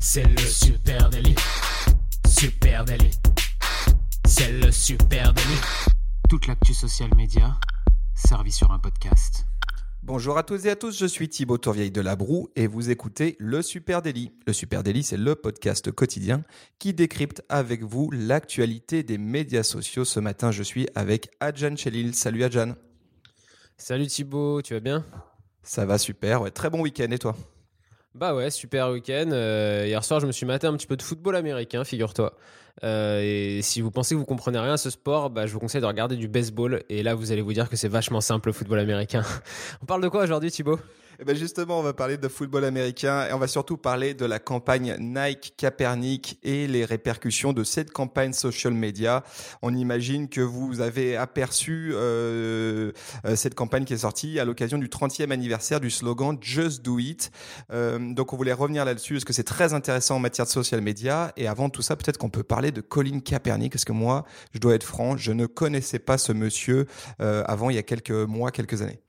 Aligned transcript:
C'est 0.00 0.22
le 0.22 0.38
super 0.38 1.10
délit. 1.10 1.34
Super 2.26 2.84
délit. 2.84 3.10
C'est 4.24 4.52
le 4.52 4.70
super 4.70 5.34
délit. 5.34 5.60
Toute 6.28 6.46
l'actu 6.46 6.72
social 6.72 7.10
média 7.16 7.58
servie 8.14 8.52
sur 8.52 8.70
un 8.70 8.78
podcast. 8.78 9.44
Bonjour 10.04 10.38
à 10.38 10.44
tous 10.44 10.66
et 10.66 10.70
à 10.70 10.76
tous, 10.76 10.96
je 10.96 11.04
suis 11.04 11.28
Thibaut 11.28 11.58
Tourvieille 11.58 11.90
de 11.90 12.00
Labroue 12.00 12.48
et 12.54 12.68
vous 12.68 12.90
écoutez 12.90 13.36
Le 13.40 13.60
Super 13.60 14.00
Daily. 14.00 14.32
Le 14.46 14.52
Super 14.52 14.84
Daily, 14.84 15.02
c'est 15.02 15.16
le 15.16 15.34
podcast 15.34 15.90
quotidien 15.90 16.44
qui 16.78 16.94
décrypte 16.94 17.42
avec 17.48 17.82
vous 17.82 18.08
l'actualité 18.12 19.02
des 19.02 19.18
médias 19.18 19.64
sociaux. 19.64 20.04
Ce 20.04 20.20
matin, 20.20 20.52
je 20.52 20.62
suis 20.62 20.86
avec 20.94 21.28
Adjan 21.40 21.76
Chelil. 21.76 22.14
Salut 22.14 22.44
Adjan. 22.44 22.76
Salut 23.76 24.06
Thibaut, 24.06 24.62
tu 24.62 24.74
vas 24.74 24.80
bien? 24.80 25.04
Ça 25.64 25.86
va 25.86 25.98
super, 25.98 26.42
ouais, 26.42 26.52
très 26.52 26.70
bon 26.70 26.80
week-end 26.82 27.10
et 27.10 27.18
toi? 27.18 27.36
Bah 28.14 28.34
ouais, 28.34 28.50
super 28.50 28.90
week-end. 28.90 29.30
Euh, 29.32 29.84
hier 29.86 30.02
soir, 30.02 30.20
je 30.20 30.26
me 30.26 30.32
suis 30.32 30.46
maté 30.46 30.66
un 30.66 30.76
petit 30.76 30.86
peu 30.86 30.96
de 30.96 31.02
football 31.02 31.36
américain, 31.36 31.84
figure-toi. 31.84 32.34
Euh, 32.84 33.20
et 33.22 33.62
si 33.62 33.80
vous 33.80 33.90
pensez 33.90 34.14
que 34.14 34.18
vous 34.18 34.24
comprenez 34.24 34.58
rien 34.58 34.74
à 34.74 34.76
ce 34.76 34.90
sport, 34.90 35.30
bah, 35.30 35.46
je 35.46 35.52
vous 35.52 35.58
conseille 35.60 35.80
de 35.80 35.86
regarder 35.86 36.16
du 36.16 36.28
baseball. 36.28 36.82
Et 36.88 37.02
là, 37.02 37.14
vous 37.14 37.32
allez 37.32 37.42
vous 37.42 37.52
dire 37.52 37.68
que 37.68 37.76
c'est 37.76 37.88
vachement 37.88 38.20
simple 38.20 38.48
le 38.48 38.52
football 38.52 38.78
américain. 38.78 39.22
On 39.82 39.86
parle 39.86 40.02
de 40.02 40.08
quoi 40.08 40.22
aujourd'hui, 40.22 40.50
Thibaut? 40.50 40.80
Eh 41.20 41.24
ben 41.24 41.34
justement, 41.34 41.80
on 41.80 41.82
va 41.82 41.94
parler 41.94 42.16
de 42.16 42.28
football 42.28 42.64
américain 42.64 43.26
et 43.28 43.32
on 43.32 43.40
va 43.40 43.48
surtout 43.48 43.76
parler 43.76 44.14
de 44.14 44.24
la 44.24 44.38
campagne 44.38 44.94
Nike 45.00 45.54
Kaepernick 45.56 46.38
et 46.44 46.68
les 46.68 46.84
répercussions 46.84 47.52
de 47.52 47.64
cette 47.64 47.90
campagne 47.90 48.32
social 48.32 48.72
media. 48.72 49.24
On 49.60 49.74
imagine 49.74 50.28
que 50.28 50.40
vous 50.40 50.80
avez 50.80 51.16
aperçu 51.16 51.90
euh, 51.92 52.92
euh 53.24 53.34
cette 53.34 53.56
campagne 53.56 53.84
qui 53.84 53.94
est 53.94 53.98
sortie 53.98 54.38
à 54.38 54.44
l'occasion 54.44 54.78
du 54.78 54.86
30e 54.86 55.32
anniversaire 55.32 55.80
du 55.80 55.90
slogan 55.90 56.38
Just 56.40 56.84
Do 56.84 57.00
It. 57.00 57.32
Euh, 57.72 57.98
donc 58.14 58.32
on 58.32 58.36
voulait 58.36 58.52
revenir 58.52 58.84
là-dessus 58.84 59.14
parce 59.14 59.24
que 59.24 59.32
c'est 59.32 59.42
très 59.42 59.74
intéressant 59.74 60.16
en 60.16 60.20
matière 60.20 60.46
de 60.46 60.52
social 60.52 60.80
media. 60.82 61.32
Et 61.36 61.48
avant 61.48 61.68
tout 61.68 61.82
ça, 61.82 61.96
peut-être 61.96 62.18
qu'on 62.18 62.30
peut 62.30 62.44
parler 62.44 62.70
de 62.70 62.80
Colin 62.80 63.18
Kaepernick 63.18 63.72
parce 63.72 63.84
que 63.84 63.92
moi, 63.92 64.24
je 64.54 64.60
dois 64.60 64.76
être 64.76 64.84
franc, 64.84 65.16
je 65.16 65.32
ne 65.32 65.46
connaissais 65.46 65.98
pas 65.98 66.16
ce 66.16 66.32
monsieur 66.32 66.86
euh, 67.20 67.42
avant 67.46 67.70
il 67.70 67.74
y 67.74 67.80
a 67.80 67.82
quelques 67.82 68.12
mois, 68.12 68.52
quelques 68.52 68.82
années. 68.82 69.00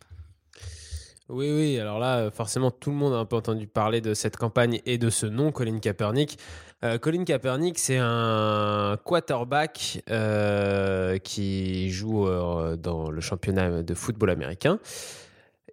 Oui, 1.29 1.51
oui, 1.51 1.79
alors 1.79 1.99
là, 1.99 2.31
forcément, 2.31 2.71
tout 2.71 2.89
le 2.89 2.95
monde 2.95 3.13
a 3.13 3.17
un 3.17 3.25
peu 3.25 3.35
entendu 3.35 3.67
parler 3.67 4.01
de 4.01 4.15
cette 4.15 4.35
campagne 4.35 4.81
et 4.87 4.97
de 4.97 5.11
ce 5.11 5.27
nom, 5.27 5.51
Colin 5.51 5.77
Kaepernick. 5.77 6.39
Euh, 6.83 6.97
Colin 6.97 7.23
Kaepernick, 7.23 7.77
c'est 7.77 7.99
un 7.99 8.97
quarterback 9.03 10.01
euh, 10.09 11.19
qui 11.19 11.91
joue 11.91 12.27
euh, 12.27 12.77
dans 12.77 13.11
le 13.11 13.21
championnat 13.21 13.83
de 13.83 13.93
football 13.93 14.31
américain. 14.31 14.79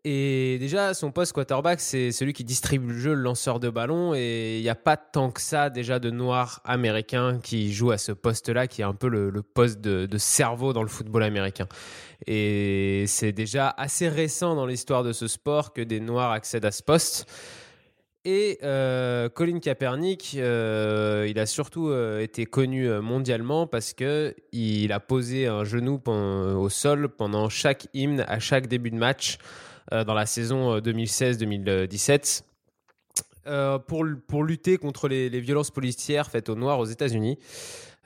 Et 0.09 0.59
déjà, 0.61 0.95
son 0.95 1.11
poste 1.11 1.33
quarterback, 1.33 1.81
c'est 1.81 2.13
celui 2.13 2.33
qui 2.33 2.45
distribue 2.45 2.93
le 2.93 2.99
jeu, 3.01 3.15
le 3.15 3.23
lanceur 3.23 3.59
de 3.59 3.69
ballon. 3.71 4.15
Et 4.15 4.59
il 4.59 4.63
n'y 4.63 4.69
a 4.69 4.77
pas 4.77 4.97
tant 4.97 5.33
que 5.33 5.41
ça 5.41 5.69
déjà 5.69 5.99
de 5.99 6.11
noirs 6.11 6.61
américains 6.65 7.41
qui 7.43 7.73
jouent 7.73 7.91
à 7.91 7.99
ce 7.99 8.13
poste-là, 8.13 8.69
qui 8.69 8.83
est 8.83 8.85
un 8.85 8.95
peu 8.95 9.09
le, 9.09 9.43
poste 9.43 9.81
de, 9.81 10.19
cerveau 10.19 10.73
dans 10.73 10.85
le 10.85 10.89
football 10.89 11.25
américain. 11.25 11.67
Et 12.29 13.03
c'est 13.09 13.33
déjà 13.33 13.69
assez 13.77 14.09
récent 14.09 14.55
dans 14.55 14.65
l'histoire 14.65 15.03
de 15.03 15.13
ce 15.13 15.27
sport 15.27 15.73
que 15.73 15.81
des 15.81 15.99
noirs 15.99 16.31
accèdent 16.31 16.67
à 16.67 16.71
ce 16.71 16.85
poste. 16.85 17.29
Et 18.25 18.61
euh, 18.63 19.29
Colin 19.29 19.59
Kaepernick, 19.59 20.37
euh, 20.39 21.27
il 21.29 21.41
a 21.41 21.47
surtout 21.47 21.89
euh, 21.89 22.21
été 22.21 22.47
connu 22.47 22.89
mondialement 23.01 23.67
parce 23.67 23.93
que 23.93 24.37
il 24.53 24.93
a 24.93 25.01
posé 25.01 25.49
un 25.49 25.65
genou 25.65 26.01
au 26.07 26.69
sol 26.69 27.09
pendant 27.09 27.49
chaque 27.49 27.89
hymne 27.93 28.25
à 28.29 28.39
chaque 28.39 28.69
début 28.69 28.93
de 28.93 28.99
match 28.99 29.39
dans 29.91 30.15
la 30.15 30.27
saison 30.27 30.79
2016-2017 30.79 32.43
pour, 33.87 34.05
pour 34.27 34.45
lutter 34.45 34.79
contre 34.79 35.09
les, 35.09 35.29
violences 35.41 35.71
policières 35.71 36.31
faites 36.31 36.49
aux 36.49 36.57
Noirs 36.57 36.79
aux 36.79 36.87
États-Unis. 36.87 37.39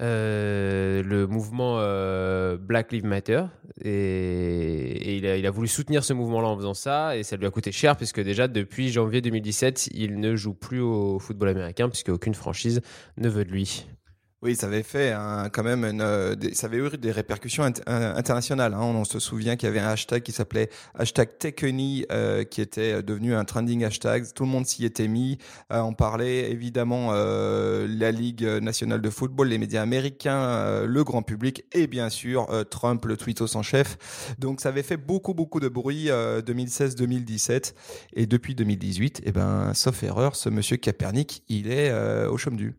Euh, 0.00 1.02
le 1.02 1.26
mouvement 1.26 1.76
euh, 1.78 2.56
Black 2.56 2.90
Lives 2.90 3.04
Matter 3.04 3.42
et, 3.82 5.18
il, 5.18 5.26
a, 5.26 5.36
il, 5.36 5.46
a, 5.46 5.50
voulu 5.50 5.68
soutenir 5.68 6.04
ce 6.04 6.14
mouvement-là 6.14 6.48
en 6.48 6.56
faisant 6.56 6.72
ça 6.72 7.18
et 7.18 7.22
ça 7.22 7.36
lui 7.36 7.44
a 7.44 7.50
coûté 7.50 7.70
cher 7.70 7.96
puisque 7.96 8.20
déjà 8.22 8.48
depuis 8.48 8.90
janvier 8.90 9.20
2017 9.20 9.90
il 9.92 10.18
ne 10.18 10.36
joue 10.36 10.54
plus 10.54 10.80
au 10.80 11.18
football 11.18 11.50
américain 11.50 11.90
puisque 11.90 12.08
aucune 12.08 12.32
franchise 12.32 12.80
ne 13.18 13.28
veut 13.28 13.44
de 13.44 13.50
lui. 13.50 13.86
Oui, 14.42 14.56
ça 14.56 14.68
avait 14.68 14.82
fait 14.82 15.14
quand 15.52 15.62
même, 15.62 15.84
une, 15.84 16.00
euh, 16.00 16.34
ça 16.54 16.66
avait 16.66 16.78
eu 16.78 16.96
des 16.96 17.10
répercussions 17.10 17.62
internationales. 17.86 18.72
Hein. 18.72 18.80
On, 18.80 19.04
se 19.04 19.18
souvient 19.18 19.56
qu'il 19.56 19.66
y 19.66 19.70
avait 19.70 19.80
un 19.80 19.88
hashtag 19.88 20.22
qui 20.22 20.32
s'appelait 20.32 20.70
hashtag 20.94 21.36
Tekeny, 21.38 22.06
euh, 22.10 22.44
qui 22.44 22.62
était 22.62 23.02
devenu 23.02 23.34
un 23.34 23.44
trending 23.44 23.84
hashtag. 23.84 24.24
Tout 24.34 24.44
le 24.44 24.48
monde 24.48 24.64
s'y 24.64 24.86
était 24.86 25.08
mis. 25.08 25.36
Euh, 25.70 25.80
on 25.80 25.92
parlait 25.92 26.50
évidemment 26.50 27.12
la 27.12 28.12
Ligue 28.12 28.44
nationale 28.44 29.02
de 29.02 29.10
football, 29.10 29.48
les 29.48 29.58
médias 29.58 29.82
américains, 29.82 30.86
le 30.86 31.04
grand 31.04 31.22
public 31.22 31.64
et 31.72 31.86
bien 31.86 32.08
sûr 32.08 32.48
Trump, 32.70 33.04
le 33.04 33.16
tweetos 33.16 33.48
sans 33.48 33.62
chef. 33.62 33.98
Donc 34.38 34.60
ça 34.60 34.70
avait 34.70 34.82
fait 34.82 34.96
beaucoup 34.96 35.34
beaucoup 35.34 35.60
de 35.60 35.68
bruit 35.68 36.06
2016-2017 36.08 37.74
et 38.14 38.26
depuis 38.26 38.54
2018, 38.54 39.22
eh 39.24 39.32
ben 39.32 39.72
sauf 39.74 40.02
erreur, 40.02 40.34
ce 40.36 40.48
monsieur 40.48 40.76
Kaepernick, 40.76 41.42
il 41.48 41.70
est 41.70 41.92
au 42.26 42.36
chaume 42.36 42.56
du. 42.56 42.74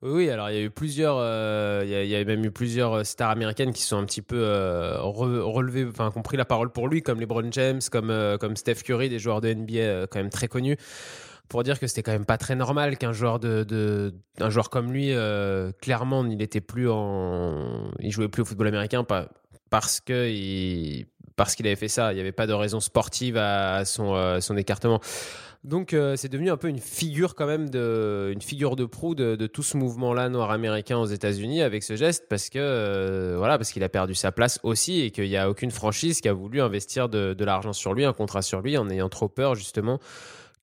Oui, 0.00 0.30
alors 0.30 0.48
il 0.50 0.56
y 0.56 0.58
a 0.58 0.62
eu 0.62 0.70
plusieurs, 0.70 1.16
euh, 1.18 1.82
il, 1.84 1.90
y 1.90 2.14
a, 2.14 2.24
même 2.24 2.44
eu 2.44 2.52
plusieurs 2.52 2.92
euh, 2.92 3.04
stars 3.04 3.30
américaines 3.30 3.72
qui 3.72 3.82
sont 3.82 3.98
un 3.98 4.04
petit 4.04 4.22
peu 4.22 4.38
euh, 4.38 5.00
relevées, 5.00 5.86
enfin, 5.88 6.12
compris 6.12 6.36
la 6.36 6.44
parole 6.44 6.70
pour 6.70 6.86
lui, 6.86 7.02
comme 7.02 7.18
LeBron 7.18 7.50
James, 7.50 7.80
comme, 7.90 8.14
comme 8.38 8.54
Steph 8.54 8.82
Curry, 8.84 9.08
des 9.08 9.18
joueurs 9.18 9.40
de 9.40 9.52
NBA 9.52 10.06
quand 10.06 10.20
même 10.20 10.30
très 10.30 10.46
connus, 10.46 10.76
pour 11.48 11.64
dire 11.64 11.80
que 11.80 11.88
c'était 11.88 12.04
quand 12.04 12.12
même 12.12 12.26
pas 12.26 12.38
très 12.38 12.54
normal 12.54 12.96
qu'un 12.96 13.12
joueur 13.12 13.40
de, 13.40 14.14
un 14.38 14.50
joueur 14.50 14.70
comme 14.70 14.92
lui, 14.92 15.12
clairement, 15.80 16.24
il 16.26 16.42
était 16.42 16.60
plus 16.60 16.88
en, 16.88 17.90
il 17.98 18.12
jouait 18.12 18.28
plus 18.28 18.42
au 18.42 18.44
football 18.44 18.68
américain, 18.68 19.02
pas 19.02 19.28
parce 19.68 19.98
que 20.00 21.02
parce 21.34 21.54
qu'il 21.54 21.66
avait 21.66 21.76
fait 21.76 21.88
ça. 21.88 22.12
Il 22.12 22.16
n'y 22.16 22.20
avait 22.20 22.32
pas 22.32 22.46
de 22.46 22.52
raison 22.52 22.80
sportive 22.80 23.36
à 23.36 23.84
son, 23.84 24.40
son 24.40 24.56
écartement. 24.56 25.00
Donc 25.64 25.92
euh, 25.92 26.14
c'est 26.16 26.28
devenu 26.28 26.50
un 26.50 26.56
peu 26.56 26.68
une 26.68 26.78
figure 26.78 27.34
quand 27.34 27.46
même 27.46 27.68
de 27.68 28.30
une 28.32 28.40
figure 28.40 28.76
de 28.76 28.84
proue 28.84 29.16
de, 29.16 29.34
tout 29.46 29.64
ce 29.64 29.76
mouvement-là 29.76 30.28
noir 30.28 30.52
américain 30.52 30.98
aux 30.98 31.06
États-Unis 31.06 31.62
avec 31.62 31.82
ce 31.82 31.96
geste 31.96 32.26
parce 32.28 32.48
que 32.48 32.58
euh, 32.60 33.34
voilà 33.36 33.58
parce 33.58 33.72
qu'il 33.72 33.82
a 33.82 33.88
perdu 33.88 34.14
sa 34.14 34.30
place 34.30 34.60
aussi 34.62 35.00
et 35.00 35.10
qu'il 35.10 35.28
n'y 35.28 35.36
a 35.36 35.50
aucune 35.50 35.72
franchise 35.72 36.20
qui 36.20 36.28
a 36.28 36.32
voulu 36.32 36.60
investir 36.60 37.08
de 37.08 37.44
l'argent 37.44 37.72
sur 37.72 37.92
lui, 37.92 38.04
un 38.04 38.12
contrat 38.12 38.42
sur 38.42 38.60
lui 38.60 38.78
en 38.78 38.88
ayant 38.88 39.08
trop 39.08 39.28
peur 39.28 39.56
justement 39.56 39.98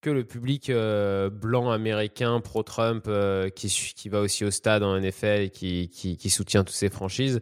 que 0.02 0.10
le 0.10 0.24
public 0.24 0.70
euh, 0.70 1.30
blanc 1.30 1.72
américain 1.72 2.40
pro-Trump 2.40 3.06
euh, 3.08 3.50
qui, 3.50 4.10
va 4.10 4.22
aussi 4.22 4.46
au 4.46 4.52
stade 4.52 4.84
en 4.84 5.00
NFL 5.00 5.42
et 5.42 5.50
qui, 5.50 5.90
qui, 5.90 6.30
soutient 6.30 6.64
toutes 6.64 6.76
ces 6.76 6.90
franchises 6.90 7.40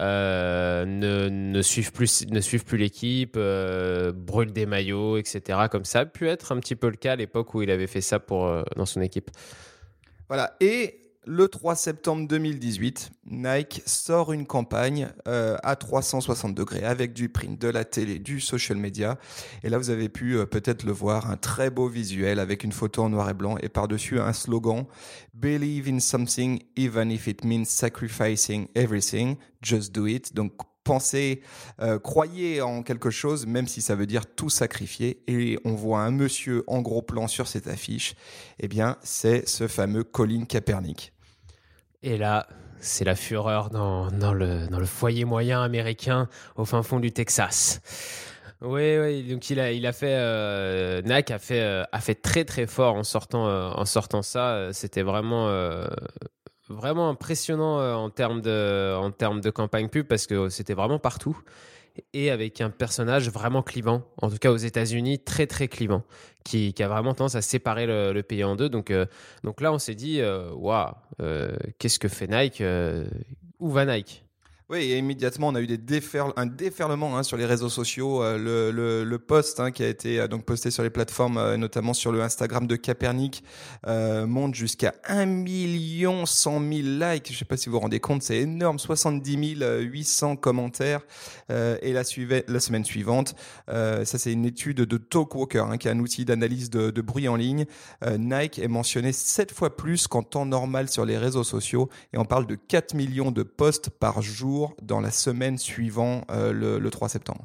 euh, 0.00 0.84
ne, 0.84 1.28
ne, 1.28 1.62
suivent 1.62 1.92
plus, 1.92 2.26
ne 2.28 2.40
suivent 2.40 2.64
plus 2.64 2.78
l'équipe, 2.78 3.34
brûlent 3.34 4.52
des 4.52 4.66
maillots, 4.66 5.18
etc. 5.18 5.66
Comme 5.70 5.84
ça 5.84 6.00
a 6.00 6.06
pu 6.06 6.28
être 6.28 6.52
un 6.52 6.60
petit 6.60 6.76
peu 6.76 6.88
le 6.88 6.96
cas 6.96 7.12
à 7.12 7.16
l'époque 7.16 7.54
où 7.54 7.62
il 7.62 7.70
avait 7.70 7.86
fait 7.86 8.00
ça 8.00 8.18
pour, 8.18 8.50
dans 8.76 8.86
son 8.86 9.00
équipe. 9.00 9.30
Voilà. 10.28 10.56
Et 10.60 11.07
le 11.30 11.46
3 11.46 11.76
septembre 11.76 12.26
2018, 12.26 13.10
Nike 13.26 13.82
sort 13.84 14.32
une 14.32 14.46
campagne 14.46 15.10
euh, 15.28 15.58
à 15.62 15.76
360 15.76 16.54
degrés 16.54 16.84
avec 16.84 17.12
du 17.12 17.28
print, 17.28 17.60
de 17.60 17.68
la 17.68 17.84
télé, 17.84 18.18
du 18.18 18.40
social 18.40 18.78
media. 18.78 19.18
Et 19.62 19.68
là, 19.68 19.76
vous 19.76 19.90
avez 19.90 20.08
pu 20.08 20.38
euh, 20.38 20.46
peut-être 20.46 20.84
le 20.84 20.92
voir, 20.92 21.30
un 21.30 21.36
très 21.36 21.68
beau 21.68 21.86
visuel 21.86 22.38
avec 22.38 22.64
une 22.64 22.72
photo 22.72 23.02
en 23.02 23.10
noir 23.10 23.28
et 23.28 23.34
blanc 23.34 23.58
et 23.60 23.68
par-dessus 23.68 24.18
un 24.18 24.32
slogan 24.32 24.86
Believe 25.34 25.86
in 25.86 26.00
something 26.00 26.62
even 26.76 27.10
if 27.10 27.26
it 27.26 27.44
means 27.44 27.66
sacrificing 27.66 28.68
everything, 28.74 29.36
just 29.60 29.94
do 29.94 30.06
it. 30.06 30.34
Donc 30.34 30.52
pensez, 30.82 31.42
euh, 31.82 31.98
croyez 31.98 32.62
en 32.62 32.82
quelque 32.82 33.10
chose, 33.10 33.46
même 33.46 33.68
si 33.68 33.82
ça 33.82 33.94
veut 33.94 34.06
dire 34.06 34.24
tout 34.24 34.48
sacrifier. 34.48 35.22
Et 35.26 35.58
on 35.66 35.74
voit 35.74 36.00
un 36.00 36.10
monsieur 36.10 36.64
en 36.68 36.80
gros 36.80 37.02
plan 37.02 37.28
sur 37.28 37.48
cette 37.48 37.66
affiche. 37.66 38.14
Eh 38.58 38.66
bien, 38.66 38.96
c'est 39.02 39.46
ce 39.46 39.68
fameux 39.68 40.04
Colin 40.04 40.46
Kaepernick. 40.46 41.12
Et 42.02 42.16
là, 42.16 42.46
c'est 42.80 43.04
la 43.04 43.16
fureur 43.16 43.70
dans, 43.70 44.08
le, 44.32 44.84
foyer 44.84 45.24
moyen 45.24 45.62
américain 45.62 46.28
au 46.56 46.64
fin 46.64 46.82
fond 46.82 47.00
du 47.00 47.12
Texas. 47.12 47.80
Oui, 48.60 48.98
oui, 48.98 49.22
donc 49.24 49.50
il 49.50 49.60
a, 49.60 49.92
fait, 49.92 50.14
euh, 50.14 51.02
fait, 51.38 51.60
euh, 51.60 51.84
a 51.92 52.00
fait 52.00 52.14
très 52.16 52.44
très 52.44 52.66
fort 52.66 52.94
en 52.94 53.04
sortant, 53.04 53.46
euh, 53.48 54.22
ça. 54.22 54.72
C'était 54.72 55.02
vraiment, 55.02 55.48
vraiment 56.68 57.08
impressionnant 57.10 57.78
en 57.96 58.10
termes 58.10 58.40
de 58.42 59.50
campagne 59.50 59.88
pub 59.88 60.06
parce 60.06 60.26
que 60.26 60.48
c'était 60.48 60.74
vraiment 60.74 60.98
partout 60.98 61.36
et 62.12 62.30
avec 62.30 62.60
un 62.60 62.70
personnage 62.70 63.30
vraiment 63.30 63.62
clivant, 63.62 64.02
en 64.20 64.30
tout 64.30 64.38
cas 64.38 64.50
aux 64.50 64.56
États-Unis, 64.56 65.18
très 65.18 65.46
très 65.46 65.68
clivant, 65.68 66.02
qui, 66.44 66.74
a 66.80 66.88
vraiment 66.88 67.14
tendance 67.14 67.34
à 67.34 67.42
séparer 67.42 67.86
le, 67.86 68.20
pays 68.22 68.44
en 68.44 68.56
deux. 68.56 68.68
Donc, 68.68 68.90
euh, 68.90 69.06
donc 69.44 69.60
là, 69.60 69.72
on 69.72 69.78
s'est 69.78 69.94
dit, 69.94 70.20
euh, 70.20 70.50
waouh, 70.52 70.92
euh, 71.20 71.56
qu'est-ce 71.78 71.98
que 71.98 72.08
fait 72.08 72.26
Nike 72.26 72.62
Où 73.58 73.70
va 73.70 73.84
Nike? 73.84 74.24
Oui, 74.70 74.80
et 74.80 74.98
immédiatement, 74.98 75.48
on 75.48 75.54
a 75.54 75.62
eu 75.62 75.66
des 75.66 75.78
un 76.36 76.44
déferlement 76.44 77.16
hein, 77.16 77.22
sur 77.22 77.38
les 77.38 77.46
réseaux 77.46 77.70
sociaux. 77.70 78.22
Euh, 78.22 79.02
le, 79.02 79.18
post 79.18 79.60
hein, 79.60 79.70
qui 79.70 79.82
a 79.82 79.88
été 79.88 80.20
euh, 80.20 80.28
donc 80.28 80.44
posté 80.44 80.70
sur 80.70 80.82
les 80.82 80.90
plateformes, 80.90 81.38
euh, 81.38 81.56
notamment 81.56 81.94
sur 81.94 82.12
le 82.12 82.20
Instagram 82.20 82.66
de 82.66 82.76
Capernic, 82.76 83.42
monte 83.86 84.54
jusqu'à 84.54 84.92
1 85.04 85.24
million 85.24 86.26
100 86.26 86.60
000 86.60 86.70
likes. 86.70 87.28
Je 87.28 87.32
ne 87.32 87.38
sais 87.38 87.44
pas 87.46 87.56
si 87.56 87.70
vous 87.70 87.76
vous 87.76 87.80
rendez 87.80 87.98
compte, 87.98 88.22
c'est 88.22 88.36
énorme. 88.36 88.78
70 88.78 89.56
800 89.80 90.36
commentaires. 90.36 91.00
et 91.48 91.92
la, 91.94 92.02
la 92.48 92.60
semaine 92.60 92.84
suivante, 92.84 93.34
ça 93.68 94.04
c'est 94.04 94.32
une 94.32 94.44
étude 94.44 94.78
de 94.78 94.96
Talkwalker, 94.98 95.64
hein, 95.70 95.78
qui 95.78 95.88
est 95.88 95.90
un 95.90 95.98
outil 95.98 96.26
d'analyse 96.26 96.68
de, 96.68 96.90
de, 96.90 97.00
bruit 97.00 97.28
en 97.28 97.36
ligne. 97.36 97.64
Nike 98.18 98.58
est 98.58 98.68
mentionné 98.68 99.12
7 99.12 99.52
fois 99.52 99.76
plus 99.76 100.06
qu'en 100.06 100.22
temps 100.22 100.44
normal 100.44 100.88
sur 100.88 101.06
les 101.06 101.16
réseaux 101.16 101.44
sociaux. 101.44 101.88
Et 102.12 102.18
on 102.18 102.24
parle 102.26 102.46
de 102.46 102.54
4 102.54 102.94
millions 102.94 103.30
de 103.30 103.42
posts 103.42 103.88
par 103.90 104.20
jour 104.20 104.57
dans 104.82 105.00
la 105.00 105.10
semaine 105.10 105.58
suivant 105.58 106.22
euh, 106.30 106.52
le, 106.52 106.90
3 106.90 107.08
septembre. 107.08 107.44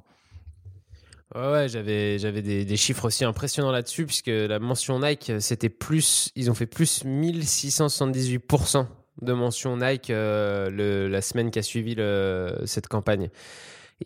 Ouais, 1.36 1.68
j'avais, 1.68 2.20
j'avais 2.20 2.42
des, 2.42 2.78
chiffres 2.78 3.06
aussi 3.06 3.26
impressionnants 3.26 3.72
là-dessus, 3.72 4.06
puisque 4.06 4.28
la 4.28 4.60
mention 4.60 5.00
Nike, 5.00 5.32
c'était 5.40 5.70
plus, 5.70 6.32
ils 6.36 6.52
ont 6.52 6.54
fait 6.54 6.68
plus 6.68 7.04
1678% 7.04 8.86
de 9.22 9.34
mention 9.34 9.78
Nike 9.78 10.10
euh, 10.10 10.70
le, 10.70 11.08
la 11.08 11.22
semaine 11.22 11.52
qui 11.52 11.60
a 11.60 11.64
suivi 11.64 11.96
le, 11.96 12.56
cette 12.66 12.88
campagne. 12.88 13.30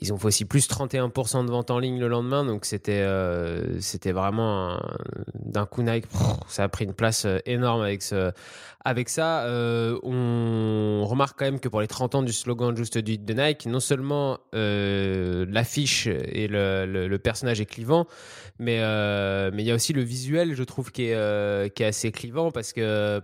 Ils 0.02 0.14
ont 0.14 0.18
fait 0.18 0.28
aussi 0.28 0.46
plus 0.46 0.68
31% 0.70 1.46
de 1.46 1.52
vente 1.52 1.72
en 1.72 1.80
ligne 1.80 2.00
le 2.00 2.08
lendemain, 2.08 2.46
donc 2.46 2.66
c'était 2.66 3.02
euh, 3.02 3.80
c'était 3.80 4.12
vraiment 4.12 4.80
d'un 5.34 5.66
coup 5.66 5.82
Nike, 5.82 6.06
ça 6.48 6.64
a 6.64 6.70
pris 6.70 6.86
une 6.86 6.94
place 6.94 7.26
euh, 7.26 7.40
énorme 7.46 7.82
avec 7.82 8.04
avec 8.86 9.10
ça. 9.10 9.44
Euh, 9.46 10.00
on 10.04 11.06
remarque 11.06 11.40
quand 11.40 11.46
même 11.46 11.60
que 11.60 11.68
pour 11.68 11.82
les 11.82 11.88
30 11.88 12.16
ans 12.16 12.24
du 12.24 12.32
slogan 12.32 12.76
Juste 12.76 12.98
du 12.98 13.18
de 13.18 13.34
Nike, 13.34 13.66
non 13.66 13.80
seulement 13.80 14.40
l'affiche 14.54 16.08
et 16.08 16.48
le, 16.48 16.86
le, 16.86 17.20
personnage 17.20 17.60
est 17.60 17.66
clivant, 17.66 18.06
mais 18.60 18.80
mais 19.52 19.64
il 19.64 19.66
y 19.66 19.72
a 19.72 19.76
aussi 19.76 19.94
le 19.94 20.02
visuel, 20.02 20.56
je 20.56 20.64
trouve, 20.64 20.92
qui 20.92 21.06
est 21.06 21.74
qui 21.74 21.84
est 21.84 21.88
assez 21.88 22.12
clivant 22.12 22.52
parce 22.52 22.74
que 22.74 23.22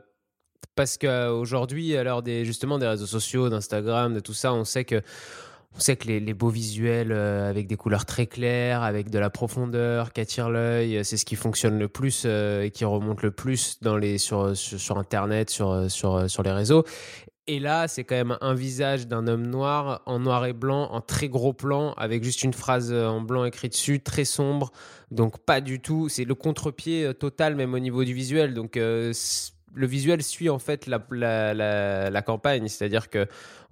parce 0.76 0.98
qu'aujourd'hui, 0.98 1.96
à 1.96 2.04
l'heure 2.04 2.24
des 2.24 2.46
justement 2.46 2.80
des 2.80 2.88
réseaux 2.88 3.06
sociaux, 3.06 3.50
d'Instagram, 3.50 4.14
de 4.14 4.20
tout 4.20 4.34
ça, 4.34 4.54
on 4.54 4.64
sait 4.64 4.86
que 4.86 5.02
on 5.76 5.80
sait 5.80 5.96
que 5.96 6.08
les, 6.08 6.34
beaux 6.34 6.50
visuels 6.50 7.12
euh, 7.12 7.50
avec 7.50 7.68
des 7.68 7.76
couleurs 7.76 8.06
très 8.06 8.28
claires, 8.28 8.84
avec 8.84 9.10
de 9.10 9.18
la 9.18 9.30
profondeur 9.30 10.14
qui 10.14 10.22
attire 10.22 10.50
l'œil, 10.50 11.04
c'est 11.04 11.18
ce 11.18 11.26
qui 11.26 11.36
fonctionne 11.36 11.80
le 11.80 11.88
plus 11.88 12.24
euh, 12.26 12.64
et 12.64 12.72
qui 12.72 12.86
remonte 12.86 13.24
le 13.24 13.32
plus 13.32 13.80
sur, 14.18 14.98
Internet, 14.98 15.50
sur, 15.50 16.44
les 16.44 16.52
réseaux. 16.52 16.84
Et 17.46 17.60
là, 17.60 17.90
c'est 17.90 18.06
quand 18.06 18.16
même 18.16 18.38
un 18.40 18.54
visage 18.54 19.08
d'un 19.08 19.28
homme 19.28 19.48
noir 19.48 20.02
en 20.06 20.20
noir 20.20 20.46
et 20.46 20.54
blanc, 20.54 20.90
en 20.92 21.02
très 21.02 21.28
gros 21.28 21.52
plan, 21.52 21.94
avec 21.98 22.24
juste 22.24 22.44
une 22.44 22.54
phrase 22.54 22.94
en 22.94 23.20
blanc 23.20 23.44
écrite 23.44 23.74
dessus, 23.74 24.00
très 24.00 24.24
sombre. 24.24 24.72
Donc 25.12 25.40
pas 25.40 25.60
du 25.60 25.82
tout, 25.82 26.08
c'est 26.08 26.24
le 26.24 26.36
contre-pied 26.36 27.06
euh, 27.06 27.14
total 27.14 27.56
même 27.56 27.74
au 27.74 27.80
niveau 27.80 28.04
du 28.04 28.14
visuel. 28.14 28.54
Donc 28.54 28.80
le 29.74 29.88
visuel 29.88 30.24
suit 30.24 30.50
en 30.50 30.60
fait 30.60 30.88
la, 30.88 31.00
la, 31.54 32.22
campagne, 32.22 32.68
c'est-à-dire 32.68 33.10
que 33.10 33.28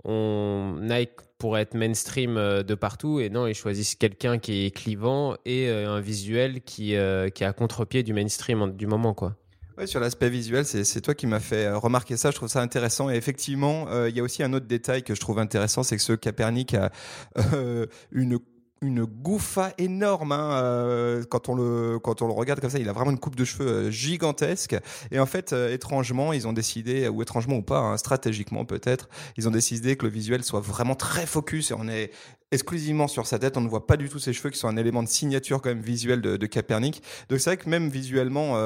Nike 0.05 1.11
pourrait 1.37 1.61
être 1.61 1.73
mainstream 1.73 2.37
euh, 2.37 2.63
de 2.63 2.75
partout 2.75 3.19
et 3.19 3.29
non, 3.29 3.47
ils 3.47 3.55
choisissent 3.55 3.95
quelqu'un 3.95 4.37
qui 4.37 4.65
est 4.65 4.71
clivant 4.71 5.35
et 5.45 5.69
euh, 5.69 5.89
un 5.89 5.99
visuel 5.99 6.61
qui, 6.61 6.95
euh, 6.95 7.29
qui 7.29 7.43
est 7.43 7.47
à 7.47 7.53
contre-pied 7.53 8.03
du 8.03 8.13
mainstream 8.13 8.71
du 8.75 8.85
moment 8.85 9.13
quoi. 9.13 9.35
Ouais, 9.77 9.87
sur 9.87 9.99
l'aspect 9.99 10.29
visuel, 10.29 10.65
c'est 10.65 11.01
toi 11.01 11.15
qui 11.15 11.25
m'as 11.25 11.39
fait 11.39 11.71
remarquer 11.71 12.17
ça. 12.17 12.29
Je 12.29 12.35
trouve 12.35 12.49
ça 12.49 12.61
intéressant. 12.61 13.09
Et 13.09 13.15
effectivement, 13.15 13.87
il 14.05 14.15
y 14.15 14.19
a 14.19 14.23
aussi 14.23 14.43
un 14.43 14.51
autre 14.51 14.67
détail 14.67 15.01
que 15.01 15.15
je 15.15 15.21
trouve 15.21 15.39
intéressant, 15.39 15.81
c'est 15.81 15.95
que 15.95 16.03
ce 16.03 16.11
Capernic 16.11 16.73
a 16.73 16.91
une 18.11 18.37
une 18.83 19.05
gouffa 19.05 19.73
énorme 19.77 20.31
hein, 20.31 20.53
euh, 20.53 21.23
quand 21.29 21.49
on 21.49 21.55
le 21.55 21.99
quand 21.99 22.23
on 22.23 22.27
le 22.27 22.33
regarde 22.33 22.59
comme 22.59 22.71
ça 22.71 22.79
il 22.79 22.89
a 22.89 22.93
vraiment 22.93 23.11
une 23.11 23.19
coupe 23.19 23.35
de 23.35 23.45
cheveux 23.45 23.67
euh, 23.67 23.91
gigantesque. 23.91 24.75
Et 25.11 25.19
en 25.19 25.27
fait 25.27 25.53
euh, 25.53 25.71
étrangement 25.71 26.33
ils 26.33 26.47
ont 26.47 26.53
décidé 26.53 27.07
ou 27.07 27.21
étrangement 27.21 27.57
ou 27.57 27.61
pas 27.61 27.77
hein, 27.77 27.97
stratégiquement 27.97 28.65
peut-être 28.65 29.07
ils 29.37 29.47
ont 29.47 29.51
décidé 29.51 29.95
que 29.97 30.05
le 30.07 30.11
visuel 30.11 30.43
soit 30.43 30.61
vraiment 30.61 30.95
très 30.95 31.27
focus 31.27 31.69
et 31.69 31.75
on 31.75 31.87
est 31.87 32.11
exclusivement 32.51 33.07
sur 33.07 33.27
sa 33.27 33.37
tête. 33.37 33.55
On 33.55 33.61
ne 33.61 33.69
voit 33.69 33.85
pas 33.85 33.97
du 33.97 34.09
tout 34.09 34.17
ses 34.17 34.33
cheveux 34.33 34.49
qui 34.49 34.57
sont 34.57 34.67
un 34.67 34.77
élément 34.77 35.03
de 35.03 35.07
signature 35.07 35.61
quand 35.61 35.69
même 35.69 35.79
visuel 35.79 36.21
de, 36.21 36.35
de 36.35 36.47
donc 36.47 37.39
c'est 37.39 37.49
vrai 37.51 37.57
que 37.57 37.69
même 37.69 37.87
visuellement 37.87 38.57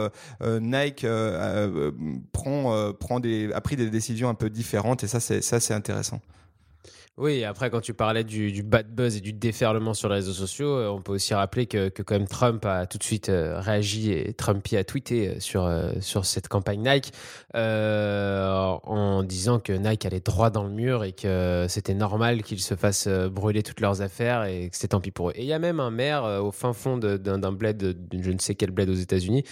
Nike 0.42 1.06
prend 2.32 2.94
prend 2.94 3.20
des 3.20 3.52
a 3.54 3.62
pris 3.62 3.76
des 3.76 3.90
décisions 3.90 4.30
un 4.30 4.34
peu 4.34 4.50
différentes 4.50 5.04
et 5.04 5.08
ça 5.08 5.20
c'est 5.20 5.42
ça 5.42 5.60
c'est 5.60 5.74
intéressant 5.74 6.20
oui, 7.18 7.46
après, 7.46 7.70
quand 7.70 7.80
tu 7.80 7.94
parlais 7.94 8.26
du, 8.26 8.62
bad 8.62 8.94
buzz 8.94 9.16
et 9.16 9.22
du 9.22 9.32
déferlement 9.32 9.94
sur 9.94 10.10
les 10.10 10.16
réseaux 10.16 10.34
sociaux, 10.34 10.68
euh, 10.68 10.90
on 10.90 11.02
peut 11.02 11.14
aussi 11.14 11.34
rappeler 11.34 11.66
que, 11.66 11.88
que 11.88 12.04
quand 12.04 12.16
même 12.16 12.28
Trump 12.28 12.66
a 12.66 12.88
tout 12.88 12.98
de 12.98 13.04
suite 13.04 13.30
euh, 13.30 13.58
réagi 13.58 14.12
et 14.12 14.34
Trumpy 14.34 14.76
a 14.76 14.84
tweeté 14.84 15.30
euh, 15.30 15.40
sur, 15.40 15.72
sur 16.02 16.26
cette 16.26 16.50
campagne 16.50 16.82
Nike 16.82 17.14
en 17.54 19.24
disant 19.24 19.60
que 19.60 19.72
Nike 19.72 20.06
allait 20.06 20.20
droit 20.20 20.50
dans 20.50 20.66
le 20.66 20.72
mur 20.72 21.06
et 21.06 21.14
que 21.14 21.68
c'était 21.70 21.94
normal 21.94 22.44
qu'ils 22.44 22.60
se 22.60 22.76
fassent 22.76 23.08
brûler 23.08 23.64
toutes 23.64 23.80
leurs 23.80 24.02
affaires 24.02 24.44
et 24.44 24.70
que 24.70 24.76
c'était 24.76 24.90
tant 24.90 25.00
pis 25.00 25.12
pour 25.12 25.30
eux. 25.30 25.34
Et 25.36 25.44
il 25.44 25.48
y 25.48 25.54
a 25.54 25.60
même 25.60 25.80
un 25.80 25.92
maire 25.92 26.26
au 26.44 26.52
fin 26.52 26.74
fond 26.74 26.98
d'un 26.98 27.52
bled, 27.54 27.98
je 28.12 28.32
ne 28.32 28.40
sais 28.40 28.56
quel 28.56 28.72
bled 28.72 28.90
aux 28.90 28.94
États-Unis, 28.94 29.44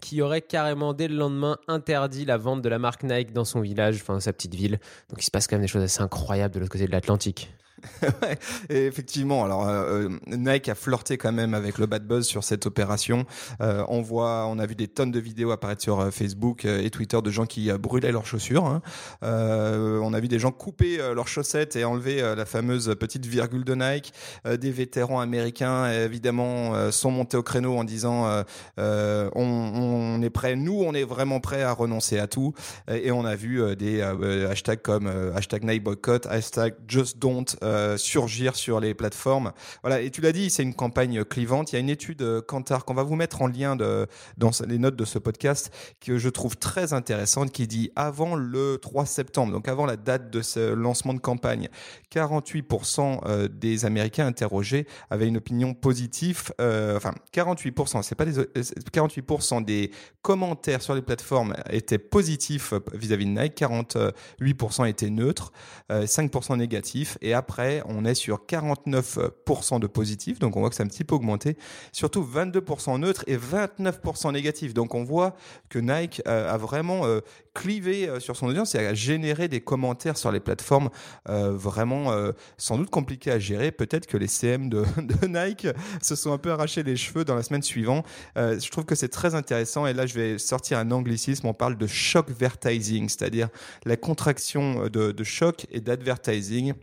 qui 0.00 0.22
aurait 0.22 0.42
carrément 0.42 0.94
dès 0.94 1.08
le 1.08 1.16
lendemain 1.16 1.58
interdit 1.66 2.24
la 2.24 2.36
vente 2.36 2.62
de 2.62 2.68
la 2.68 2.78
marque 2.78 3.02
Nike 3.02 3.32
dans 3.32 3.44
son 3.44 3.60
village, 3.60 3.96
enfin 3.96 4.20
sa 4.20 4.32
petite 4.32 4.54
ville. 4.54 4.78
Donc 5.10 5.20
il 5.20 5.24
se 5.24 5.32
passe 5.32 5.48
quand 5.48 5.56
même 5.56 5.62
des 5.62 5.68
choses 5.68 5.82
assez 5.82 6.00
incroyables 6.00 6.54
de 6.54 6.60
l'autre 6.60 6.70
côté 6.70 6.86
de 6.86 6.92
l'Atlantique 6.92 7.07
Atlantique. 7.08 7.48
ouais, 8.22 8.38
effectivement, 8.68 9.44
alors 9.44 9.68
euh, 9.68 10.08
euh, 10.08 10.18
Nike 10.26 10.68
a 10.68 10.74
flirté 10.74 11.16
quand 11.16 11.32
même 11.32 11.54
avec 11.54 11.78
le 11.78 11.86
bad 11.86 12.06
buzz 12.06 12.26
sur 12.26 12.44
cette 12.44 12.66
opération. 12.66 13.24
Euh, 13.60 13.84
on 13.88 14.02
voit, 14.02 14.46
on 14.46 14.58
a 14.58 14.66
vu 14.66 14.74
des 14.74 14.88
tonnes 14.88 15.10
de 15.10 15.20
vidéos 15.20 15.50
apparaître 15.50 15.82
sur 15.82 16.12
Facebook 16.12 16.64
et 16.64 16.90
Twitter 16.90 17.20
de 17.22 17.30
gens 17.30 17.46
qui 17.46 17.70
brûlaient 17.72 18.12
leurs 18.12 18.26
chaussures. 18.26 18.66
Hein. 18.66 18.82
on 19.22 20.12
a 20.12 20.20
vu 20.20 20.28
des 20.28 20.38
gens 20.38 20.50
couper 20.50 20.98
leurs 21.14 21.28
chaussettes 21.28 21.76
et 21.76 21.84
enlever 21.84 22.20
la 22.20 22.44
fameuse 22.44 22.94
petite 22.98 23.26
virgule 23.26 23.64
de 23.64 23.74
Nike. 23.74 24.12
des 24.44 24.70
vétérans 24.70 25.20
américains, 25.20 25.90
évidemment, 25.90 26.90
sont 26.90 27.10
montés 27.10 27.36
au 27.36 27.42
créneau 27.42 27.76
en 27.76 27.84
disant 27.84 28.44
on, 28.76 29.32
on, 29.34 30.22
est 30.22 30.30
prêt, 30.30 30.56
nous, 30.56 30.82
on 30.82 30.94
est 30.94 31.04
vraiment 31.04 31.40
prêt 31.40 31.62
à 31.62 31.72
renoncer 31.72 32.18
à 32.18 32.26
tout. 32.26 32.54
Et 32.88 33.10
on 33.10 33.24
a 33.24 33.34
vu 33.34 33.76
des 33.76 34.02
hashtags 34.02 34.82
comme 34.82 35.06
hashtag 35.34 35.64
Nike 35.64 35.82
boycott, 35.82 36.26
hashtag 36.26 36.74
just 36.86 37.18
don't 37.18 37.56
euh, 37.68 37.96
surgir 37.96 38.56
sur 38.56 38.80
les 38.80 38.94
plateformes. 38.94 39.52
Voilà, 39.82 40.00
et 40.00 40.10
tu 40.10 40.20
l'as 40.20 40.32
dit, 40.32 40.48
c'est 40.48 40.62
une 40.62 40.74
campagne 40.74 41.22
clivante. 41.24 41.70
Il 41.72 41.74
y 41.74 41.76
a 41.76 41.80
une 41.80 41.90
étude 41.90 42.22
euh, 42.22 42.40
Kantar 42.40 42.84
qu'on 42.84 42.94
va 42.94 43.02
vous 43.02 43.14
mettre 43.14 43.42
en 43.42 43.46
lien 43.46 43.76
dans 43.76 44.50
les 44.66 44.78
notes 44.78 44.96
de 44.96 45.04
ce 45.04 45.18
podcast 45.18 45.70
que 46.00 46.16
je 46.16 46.28
trouve 46.28 46.56
très 46.56 46.92
intéressante 46.94 47.52
qui 47.52 47.66
dit 47.66 47.90
avant 47.94 48.36
le 48.36 48.78
3 48.80 49.04
septembre, 49.04 49.52
donc 49.52 49.68
avant 49.68 49.84
la 49.84 49.96
date 49.96 50.30
de 50.30 50.40
ce 50.40 50.72
lancement 50.72 51.12
de 51.12 51.18
campagne, 51.18 51.68
48% 52.14 53.20
euh, 53.26 53.48
des 53.48 53.84
Américains 53.84 54.26
interrogés 54.26 54.86
avaient 55.10 55.28
une 55.28 55.36
opinion 55.36 55.74
positive. 55.74 56.52
enfin, 56.58 57.12
48%, 57.34 58.02
c'est 58.02 58.14
pas 58.14 58.24
des 58.24 58.32
48% 58.32 59.64
des 59.64 59.90
commentaires 60.22 60.80
sur 60.80 60.94
les 60.94 61.02
plateformes 61.02 61.54
étaient 61.70 61.98
positifs 61.98 62.72
vis-à-vis 62.94 63.26
de 63.26 63.40
Nike, 63.40 63.60
48% 63.60 64.88
étaient 64.88 65.10
neutres, 65.10 65.52
5% 65.90 66.56
négatifs 66.56 67.18
et 67.20 67.34
après 67.34 67.57
on 67.86 68.04
est 68.04 68.14
sur 68.14 68.44
49% 68.46 69.80
de 69.80 69.86
positifs, 69.86 70.38
donc 70.38 70.56
on 70.56 70.60
voit 70.60 70.70
que 70.70 70.76
c'est 70.76 70.82
un 70.82 70.88
petit 70.88 71.04
peu 71.04 71.14
augmenté. 71.14 71.56
Surtout 71.92 72.22
22% 72.22 73.00
neutres 73.00 73.24
et 73.26 73.36
29% 73.36 74.32
négatifs. 74.32 74.74
Donc 74.74 74.94
on 74.94 75.04
voit 75.04 75.34
que 75.68 75.78
Nike 75.78 76.22
euh, 76.26 76.52
a 76.52 76.56
vraiment 76.56 77.06
euh, 77.06 77.20
clivé 77.54 78.08
euh, 78.08 78.20
sur 78.20 78.36
son 78.36 78.48
audience 78.48 78.74
et 78.74 78.78
a 78.78 78.94
généré 78.94 79.48
des 79.48 79.60
commentaires 79.60 80.16
sur 80.16 80.32
les 80.32 80.40
plateformes 80.40 80.90
vraiment 81.26 82.12
sans 82.56 82.78
doute 82.78 82.90
compliqués 82.90 83.30
à 83.30 83.38
gérer. 83.38 83.70
Peut-être 83.70 84.06
que 84.06 84.16
les 84.16 84.26
CM 84.26 84.68
de, 84.70 84.84
Nike 85.26 85.66
se 86.02 86.16
sont 86.16 86.32
un 86.32 86.38
peu 86.38 86.52
arrachés 86.52 86.82
les 86.82 86.96
cheveux 86.96 87.24
dans 87.24 87.34
la 87.34 87.42
semaine 87.42 87.62
suivante. 87.62 88.06
je 88.36 88.70
trouve 88.70 88.84
que 88.84 88.94
c'est 88.94 89.08
très 89.08 89.34
intéressant 89.34 89.86
et 89.86 89.92
là 89.92 90.06
je 90.06 90.14
vais 90.14 90.38
sortir 90.38 90.78
un 90.78 90.90
anglicisme. 90.90 91.46
On 91.46 91.54
parle 91.54 91.76
de 91.76 91.86
shock 91.86 92.30
advertising, 92.30 93.08
c'est-à-dire 93.08 93.48
la 93.84 93.96
contraction 93.96 94.86
de, 94.88 95.12
de 95.12 95.24
choc 95.24 95.66
et 95.70 95.80
d'advertising. 95.80 96.74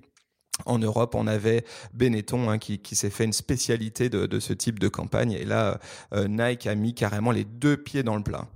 En 0.65 0.79
Europe, 0.79 1.15
on 1.15 1.27
avait 1.27 1.65
Benetton 1.93 2.49
hein, 2.49 2.57
qui, 2.57 2.79
s'est 2.95 3.09
fait 3.09 3.25
une 3.25 3.33
spécialité 3.33 4.09
de, 4.09 4.39
ce 4.39 4.53
type 4.53 4.79
de 4.79 4.87
campagne. 4.87 5.33
Et 5.33 5.45
là, 5.45 5.79
euh, 6.13 6.27
Nike 6.27 6.67
a 6.67 6.75
mis 6.75 6.93
carrément 6.93 7.31
les 7.31 7.43
deux 7.43 7.77
pieds 7.77 8.03
dans 8.03 8.15
le 8.15 8.23
plat. 8.23 8.47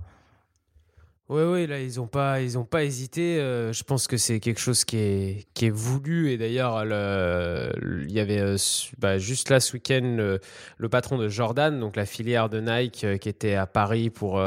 Oui, 1.28 1.42
oui, 1.44 1.66
là, 1.68 1.78
ils 1.78 1.96
n'ont 1.98 2.08
pas, 2.08 2.38
pas 2.68 2.82
hésité. 2.82 3.38
Euh, 3.38 3.72
je 3.72 3.84
pense 3.84 4.08
que 4.08 4.16
c'est 4.16 4.40
quelque 4.40 4.58
chose 4.58 4.84
qui 4.84 4.96
est, 4.96 5.46
qui 5.54 5.66
est 5.66 5.70
voulu. 5.70 6.30
Et 6.30 6.38
d'ailleurs, 6.38 6.82
il 6.82 8.10
y 8.10 8.18
avait 8.18 8.40
euh, 8.40 8.56
bah, 8.98 9.18
juste 9.18 9.48
là 9.48 9.60
ce 9.60 9.74
week-end 9.74 10.16
le, 10.78 10.88
patron 10.88 11.18
de 11.18 11.28
Jordan, 11.28 11.78
donc 11.78 11.94
la 11.94 12.06
filière 12.06 12.48
de 12.48 12.60
Nike, 12.60 13.06
qui 13.20 13.28
était 13.28 13.54
à 13.54 13.66
Paris 13.66 14.10
pour, 14.10 14.42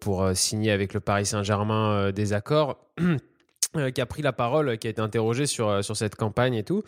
pour 0.00 0.30
signer 0.34 0.70
avec 0.70 0.94
le 0.94 1.00
Paris 1.00 1.26
Saint-Germain 1.26 2.12
des 2.12 2.32
accords. 2.32 2.78
euh, 3.76 3.90
qui 3.90 4.00
a 4.00 4.06
pris 4.06 4.22
la 4.22 4.32
parole, 4.32 4.78
qui 4.78 4.86
a 4.86 4.90
été 4.90 5.00
interrogé 5.00 5.46
sur, 5.46 5.68
euh, 5.68 5.82
sur 5.82 5.96
cette 5.96 6.14
campagne 6.16 6.54
et 6.54 6.62
tout. 6.62 6.82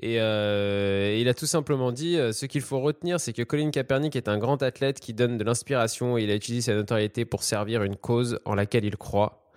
Et, 0.00 0.20
euh, 0.20 1.16
il 1.18 1.28
a 1.28 1.34
tout 1.34 1.46
simplement 1.46 1.92
dit 1.92 2.16
ce 2.32 2.46
qu'il 2.46 2.62
faut 2.62 2.80
retenir, 2.80 3.20
c'est 3.20 3.32
que 3.32 3.42
Colin 3.42 3.70
Kaepernick 3.70 4.16
est 4.16 4.28
un 4.28 4.38
grand 4.38 4.62
athlète 4.62 5.00
qui 5.00 5.14
donne 5.14 5.38
de 5.38 5.44
l'inspiration 5.44 6.18
et 6.18 6.22
il 6.22 6.30
a 6.30 6.34
utilisé 6.34 6.72
sa 6.72 6.76
notoriété 6.76 7.24
pour 7.24 7.42
servir 7.42 7.82
une 7.82 7.96
cause 7.96 8.38
en 8.44 8.54
laquelle 8.54 8.84
il 8.84 8.96
croit. 8.96 9.49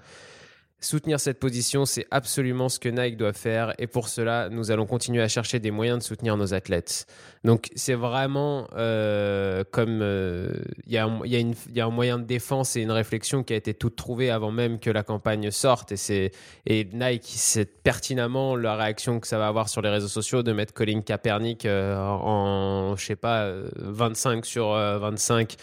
Soutenir 0.84 1.18
cette 1.18 1.40
position, 1.40 1.86
c'est 1.86 2.06
absolument 2.12 2.68
ce 2.68 2.78
que 2.78 2.90
Nike 2.90 3.16
doit 3.16 3.32
faire 3.32 3.74
et 3.80 3.88
pour 3.88 4.10
cela, 4.10 4.50
nous 4.50 4.70
allons 4.70 4.86
continuer 4.86 5.22
à 5.22 5.30
chercher 5.30 5.60
des 5.60 5.72
moyens 5.72 6.00
de 6.00 6.04
soutenir 6.04 6.36
nos 6.36 6.54
athlètes. 6.54 7.08
Donc 7.46 7.70
c'est 7.74 7.94
vraiment 7.94 8.68
euh, 8.76 9.64
comme 9.72 10.02
euh, 10.02 10.52
il 10.86 10.92
y, 10.92 10.98
a 10.98 11.06
un 11.06 11.90
moyen 11.90 12.20
de 12.20 12.26
défense 12.26 12.76
et 12.76 12.82
une 12.82 12.92
réflexion 12.92 13.44
qui 13.44 13.54
a 13.54 13.56
été 13.56 13.74
toute 13.74 13.96
trouvée 13.96 14.30
avant 14.30 14.52
même 14.52 14.78
que 14.78 14.90
la 14.90 15.04
campagne 15.04 15.52
sorte 15.52 15.94
et 15.94 16.34
et 16.66 16.90
Nike 16.92 17.24
c'est 17.28 17.82
pertinemment 17.82 18.58
la 18.58 18.76
réaction 18.76 19.22
que 19.22 19.28
ça 19.28 19.38
va 19.38 19.48
avoir 19.48 19.70
sur 19.70 19.82
les 19.82 19.90
réseaux 19.90 20.10
sociaux 20.10 20.44
de 20.44 20.52
mettre 20.52 20.74
Colin 20.74 21.00
Kaepernick 21.00 21.66
euh, 21.66 21.96
en 21.98 22.98
je 22.98 23.06
sais 23.06 23.16
pas 23.16 23.50
25 23.78 24.46
sur 24.46 24.72
25 24.74 25.56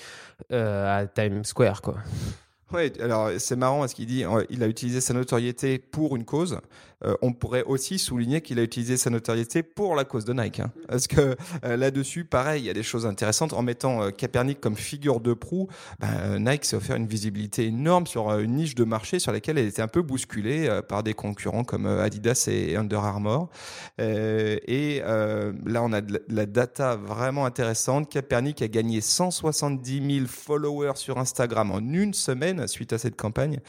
à 0.51 1.05
Times 1.15 1.45
Square 1.45 1.83
quoi. 1.83 1.97
Ouais, 2.73 2.93
alors 3.01 3.31
c'est 3.39 3.57
marrant 3.57 3.81
parce 3.81 3.95
qu'il 3.95 4.07
dit 4.07 4.25
il 4.49 4.63
a 4.63 4.69
utilisé 4.69 5.01
sa 5.01 5.13
notoriété 5.13 5.79
pour 5.79 6.15
une 6.15 6.25
cause. 6.25 6.61
Euh, 7.05 7.15
on 7.23 7.33
pourrait 7.33 7.63
aussi 7.65 7.99
souligner 7.99 8.41
qu'il 8.41 8.59
a 8.59 8.63
utilisé 8.63 8.97
sa 8.97 9.11
notoriété 9.11 9.63
pour 9.63 9.95
la 9.95 10.05
cause 10.05 10.25
de 10.25 10.33
Nike. 10.33 10.61
Hein. 10.61 10.71
Parce 10.89 11.07
que 11.07 11.37
euh, 11.65 11.77
là-dessus, 11.77 12.25
pareil, 12.25 12.63
il 12.63 12.67
y 12.67 12.71
a 12.71 12.75
des 12.75 12.83
choses 12.83 13.07
intéressantes. 13.07 13.53
En 13.53 13.63
mettant 13.63 14.03
euh, 14.03 14.11
comme 14.61 14.77
figure 14.77 15.21
de 15.21 15.33
proue, 15.33 15.69
ben, 15.99 16.39
Nike 16.39 16.65
s'est 16.65 16.77
offert 16.77 16.97
une 16.97 17.07
visibilité 17.07 17.67
énorme 17.67 18.07
sur 18.07 18.31
une 18.39 18.57
niche 18.57 18.75
de 18.75 18.85
marché 18.85 19.19
sur 19.19 19.33
laquelle 19.33 19.59
elle 19.59 19.67
était 19.67 19.83
un 19.83 19.89
peu 19.89 20.03
bousculée 20.03 20.81
par 20.89 21.03
des 21.03 21.15
concurrents 21.15 21.65
comme 21.65 21.87
Adidas 21.87 22.49
et 22.51 22.77
Under 22.77 23.05
Armour. 23.05 23.51
et 23.99 25.03
là, 25.03 25.83
on 25.83 25.93
a 25.93 26.01
de 26.01 26.23
la 26.29 26.47
data 26.47 26.97
vraiment 26.97 27.47
intéressante. 27.47 28.11
Kaepernick 28.11 28.63
a 28.63 28.69
gagné 28.69 29.01
170 29.01 30.15
000 30.17 30.27
followers 30.27 30.97
sur 30.97 31.19
Instagram 31.19 31.71
en 31.71 31.81
une 31.81 32.15
semaine 32.15 32.67
suite 32.67 32.93
à 32.93 32.99
cette 32.99 33.17
campagne. 33.17 33.61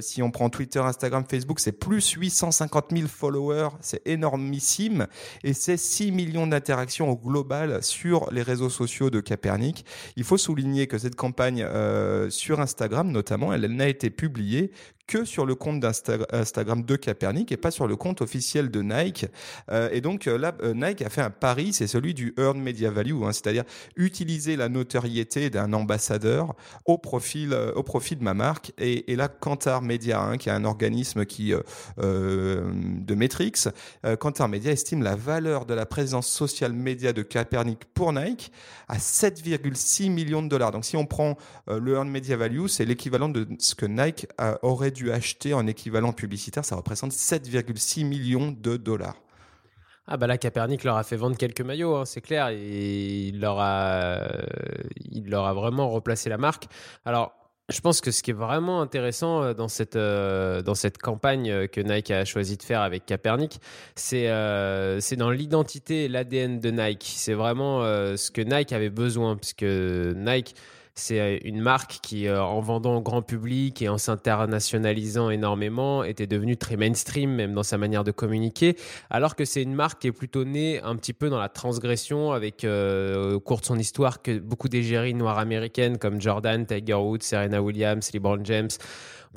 si 0.00 0.22
on 0.22 0.30
prend 0.30 0.50
Twitter, 0.50 0.80
Instagram, 0.80 1.24
Facebook, 1.28 1.60
c'est 1.60 1.72
plus 1.72 2.13
850 2.16 2.86
000 2.96 3.08
followers, 3.08 3.70
c'est 3.80 4.06
énormissime. 4.06 5.06
Et 5.42 5.52
c'est 5.52 5.76
6 5.76 6.12
millions 6.12 6.46
d'interactions 6.46 7.10
au 7.10 7.16
global 7.16 7.82
sur 7.82 8.30
les 8.32 8.42
réseaux 8.42 8.70
sociaux 8.70 9.10
de 9.10 9.20
Capernic. 9.20 9.84
Il 10.16 10.24
faut 10.24 10.38
souligner 10.38 10.86
que 10.86 10.98
cette 10.98 11.16
campagne 11.16 11.62
euh, 11.62 12.30
sur 12.30 12.60
Instagram, 12.60 13.10
notamment, 13.10 13.52
elle 13.52 13.66
n'a 13.66 13.88
été 13.88 14.10
publiée 14.10 14.72
que 15.06 15.24
sur 15.24 15.46
le 15.46 15.54
compte 15.54 15.80
d'Instagram 15.80 16.82
de 16.82 16.96
Capernic 16.96 17.52
et 17.52 17.56
pas 17.56 17.70
sur 17.70 17.86
le 17.86 17.96
compte 17.96 18.22
officiel 18.22 18.70
de 18.70 18.82
Nike. 18.82 19.26
Euh, 19.70 19.88
et 19.92 20.00
donc 20.00 20.26
euh, 20.26 20.38
là, 20.38 20.54
euh, 20.62 20.74
Nike 20.74 21.02
a 21.02 21.10
fait 21.10 21.20
un 21.20 21.30
pari, 21.30 21.72
c'est 21.72 21.86
celui 21.86 22.14
du 22.14 22.34
earned 22.38 22.62
media 22.62 22.90
value, 22.90 23.22
hein, 23.22 23.32
c'est-à-dire 23.32 23.64
utiliser 23.96 24.56
la 24.56 24.68
notoriété 24.68 25.50
d'un 25.50 25.72
ambassadeur 25.72 26.54
au 26.86 26.98
profil, 26.98 27.54
au 27.74 27.82
profit 27.82 28.16
de 28.16 28.24
ma 28.24 28.34
marque. 28.34 28.72
Et, 28.78 29.16
là, 29.16 29.28
Kantar 29.28 29.82
Media, 29.82 30.20
hein, 30.20 30.36
qui 30.38 30.48
est 30.48 30.52
un 30.52 30.64
organisme 30.64 31.24
qui 31.24 31.52
de 31.98 33.14
Metrix, 33.14 33.68
Kantar 34.18 34.48
Media 34.48 34.72
estime 34.72 35.02
la 35.02 35.14
valeur 35.14 35.66
de 35.66 35.74
la 35.74 35.86
présence 35.86 36.26
sociale 36.26 36.72
média 36.72 37.12
de 37.12 37.22
Capernic 37.22 37.84
pour 37.94 38.12
Nike 38.12 38.50
à 38.88 38.96
7,6 38.96 40.10
millions 40.10 40.42
de 40.42 40.48
dollars. 40.48 40.72
Donc 40.72 40.84
si 40.84 40.96
on 40.96 41.06
prend 41.06 41.36
le 41.68 41.94
earned 41.94 42.10
media 42.10 42.36
value, 42.36 42.66
c'est 42.66 42.84
l'équivalent 42.84 43.28
de 43.28 43.46
ce 43.58 43.74
que 43.74 43.86
Nike 43.86 44.26
aurait 44.62 44.90
dû 44.94 45.12
acheter 45.12 45.52
en 45.52 45.66
équivalent 45.66 46.12
publicitaire, 46.12 46.64
ça 46.64 46.76
représente 46.76 47.12
7,6 47.12 48.06
millions 48.06 48.50
de 48.50 48.78
dollars. 48.78 49.16
Ah 50.06 50.16
bah 50.18 50.26
là, 50.26 50.36
Capernic 50.36 50.84
leur 50.84 50.96
a 50.96 51.02
fait 51.02 51.16
vendre 51.16 51.36
quelques 51.36 51.62
maillots, 51.62 51.96
hein, 51.96 52.04
c'est 52.04 52.20
clair. 52.20 52.48
Et 52.48 53.28
il 53.28 53.40
leur, 53.40 53.58
a, 53.58 54.20
il 55.10 55.30
vraiment 55.30 55.90
replacé 55.90 56.28
la 56.28 56.36
marque. 56.36 56.66
Alors, 57.06 57.32
je 57.70 57.80
pense 57.80 58.02
que 58.02 58.10
ce 58.10 58.22
qui 58.22 58.30
est 58.30 58.34
vraiment 58.34 58.82
intéressant 58.82 59.42
euh, 59.42 59.54
dans 59.54 59.68
cette, 59.68 59.96
euh, 59.96 60.60
dans 60.60 60.74
cette 60.74 60.98
campagne 60.98 61.50
euh, 61.50 61.66
que 61.66 61.80
Nike 61.80 62.10
a 62.10 62.26
choisi 62.26 62.58
de 62.58 62.62
faire 62.62 62.82
avec 62.82 63.06
Capernic, 63.06 63.58
c'est 63.94 64.26
dans 64.26 65.30
l'identité, 65.30 66.08
l'ADN 66.08 66.60
de 66.60 66.70
Nike. 66.70 67.14
C'est 67.16 67.32
vraiment 67.32 67.80
ce 67.82 68.30
que 68.30 68.42
Nike 68.42 68.72
avait 68.72 68.90
besoin, 68.90 69.36
puisque 69.36 69.62
Nike 69.62 70.54
c'est 70.94 71.20
euh, 71.20 71.38
une 71.44 71.60
marque 71.60 71.98
qui, 72.02 72.28
euh, 72.28 72.42
en 72.42 72.60
vendant 72.60 72.96
au 72.96 73.00
grand 73.00 73.22
public 73.22 73.82
et 73.82 73.88
en 73.88 73.98
s'internationalisant 73.98 75.30
énormément, 75.30 76.04
était 76.04 76.26
devenue 76.26 76.56
très 76.56 76.76
mainstream, 76.76 77.30
même 77.30 77.52
dans 77.52 77.62
sa 77.62 77.78
manière 77.78 78.04
de 78.04 78.12
communiquer, 78.12 78.76
alors 79.10 79.34
que 79.34 79.44
c'est 79.44 79.62
une 79.62 79.74
marque 79.74 80.02
qui 80.02 80.08
est 80.08 80.12
plutôt 80.12 80.44
née 80.44 80.80
un 80.82 80.96
petit 80.96 81.12
peu 81.12 81.30
dans 81.30 81.38
la 81.38 81.48
transgression, 81.48 82.32
avec 82.32 82.64
euh, 82.64 83.34
au 83.34 83.40
cours 83.40 83.60
de 83.60 83.66
son 83.66 83.78
histoire 83.78 84.22
que 84.22 84.38
beaucoup 84.38 84.68
d'égéries 84.68 85.14
noires 85.14 85.38
américaines 85.38 85.98
comme 85.98 86.20
Jordan, 86.20 86.64
Tiger 86.64 86.94
Woods, 86.94 87.22
Serena 87.22 87.60
Williams, 87.60 88.10
LeBron 88.12 88.44
James 88.44 88.70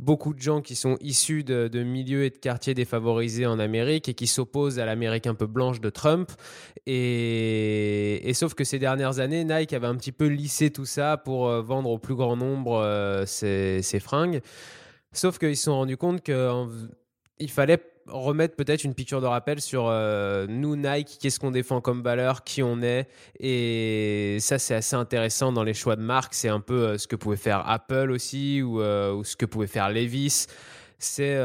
beaucoup 0.01 0.34
de 0.34 0.39
gens 0.39 0.62
qui 0.62 0.75
sont 0.75 0.98
issus 1.01 1.44
de, 1.44 1.84
milieux 1.84 2.24
et 2.24 2.30
de 2.30 2.38
quartiers 2.38 2.74
défavorisés 2.74 3.46
en 3.46 3.60
Amérique 3.60 4.10
et 4.10 4.13
qui 4.13 4.27
s'opposent 4.27 4.80
à 4.80 4.86
l'Amérique 4.86 5.27
un 5.27 5.36
peu 5.36 5.48
blanche 5.48 5.82
de 5.82 5.89
Trump. 5.89 6.32
Et, 6.86 8.32
sauf 8.34 8.54
que 8.54 8.63
ces 8.63 8.80
dernières 8.80 9.20
années, 9.20 9.44
Nike 9.44 9.74
avait 9.74 9.88
un 9.88 9.96
petit 9.96 10.12
peu 10.12 10.27
lissé 10.27 10.70
tout 10.70 10.86
ça 10.86 11.18
pour 11.18 11.48
euh, 11.48 11.62
vendre 11.62 11.89
au 11.89 11.98
plus 11.98 12.16
grand 12.16 12.36
nombre 12.36 12.77
euh, 12.77 13.25
ses, 13.25 13.82
ses, 13.82 14.00
fringues. 14.00 14.42
Sauf 15.12 15.38
qu'ils 15.39 15.58
se 15.58 15.63
sont 15.63 15.75
rendus 15.75 15.98
compte 15.98 16.22
qu'il 16.22 17.50
fallait 17.50 17.82
remettre 18.10 18.56
peut-être 18.56 18.84
une 18.84 18.94
piqûre 18.94 19.22
de 19.22 19.26
rappel 19.26 19.62
sur 19.62 19.88
euh, 19.88 20.48
nous, 20.48 20.76
Nike, 20.76 21.18
qu'est-ce 21.22 21.40
qu'on 21.40 21.52
défend 21.52 21.82
comme 21.82 22.02
valeur, 22.02 22.44
qui 22.44 22.64
on 22.64 22.82
est. 22.82 23.08
Et 23.40 24.38
ça, 24.40 24.60
c'est 24.60 24.76
assez 24.76 24.96
intéressant 24.96 25.52
dans 25.52 25.64
les 25.64 25.74
choix 25.74 25.96
de 25.96 26.02
marque. 26.02 26.34
C'est 26.34 26.50
un 26.50 26.60
peu 26.60 26.74
euh, 26.74 26.98
ce 26.98 27.08
que 27.08 27.16
pouvait 27.16 27.38
faire 27.38 27.68
Apple 27.70 28.12
aussi 28.12 28.62
ou, 28.62 28.82
euh, 28.82 29.14
ou 29.14 29.24
ce 29.24 29.36
que 29.36 29.46
pouvait 29.46 29.68
faire 29.68 29.90
Levis. 29.90 30.48
C'est 31.00 31.38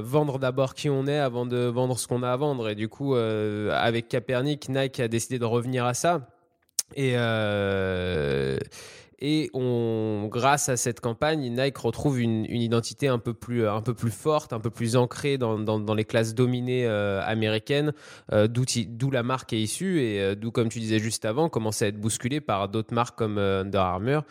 vendre 0.00 0.40
d'abord 0.40 0.74
qui 0.74 0.90
on 0.90 1.06
est 1.06 1.18
avant 1.18 1.46
de 1.46 1.66
vendre 1.66 1.96
ce 1.96 2.08
qu'on 2.08 2.24
a 2.24 2.32
à 2.32 2.36
vendre. 2.36 2.68
Et 2.68 2.74
du 2.74 2.88
coup, 2.88 3.14
avec 3.14 4.08
Capernic, 4.08 4.68
Nike 4.68 4.98
a 4.98 5.06
décidé 5.06 5.38
de 5.38 5.44
revenir 5.44 5.84
à 5.84 5.94
ça. 5.94 6.26
Et 6.96 7.14
et 9.20 9.50
on, 9.52 10.28
grâce 10.30 10.68
à 10.68 10.76
cette 10.76 11.00
campagne, 11.00 11.40
Nike 11.50 11.78
retrouve 11.78 12.20
une, 12.20 12.44
identité 12.44 13.08
un 13.08 13.18
peu 13.18 13.34
plus, 13.34 13.66
un 13.66 13.82
peu 13.82 13.94
plus 13.94 14.12
forte, 14.12 14.52
un 14.52 14.60
peu 14.60 14.70
plus 14.70 14.96
ancrée 14.96 15.38
dans, 15.38 15.58
dans, 15.58 15.94
les 15.94 16.04
classes 16.04 16.34
dominées 16.34 16.86
euh, 16.86 17.20
américaines, 17.24 17.92
euh, 18.32 18.46
d'où 18.46 19.10
la 19.10 19.22
marque 19.22 19.52
est 19.52 19.60
issue 19.60 20.00
et 20.00 20.20
euh, 20.20 20.34
d'où, 20.36 20.52
comme 20.52 20.68
tu 20.68 20.78
disais 20.78 21.00
juste 21.00 21.24
avant, 21.24 21.48
commence 21.48 21.82
à 21.82 21.88
être 21.88 22.00
bousculée 22.00 22.40
par 22.40 22.68
d'autres 22.68 22.94
marques 22.94 23.18
comme 23.18 23.38
Under 23.38 23.80
Armour. 23.80 24.22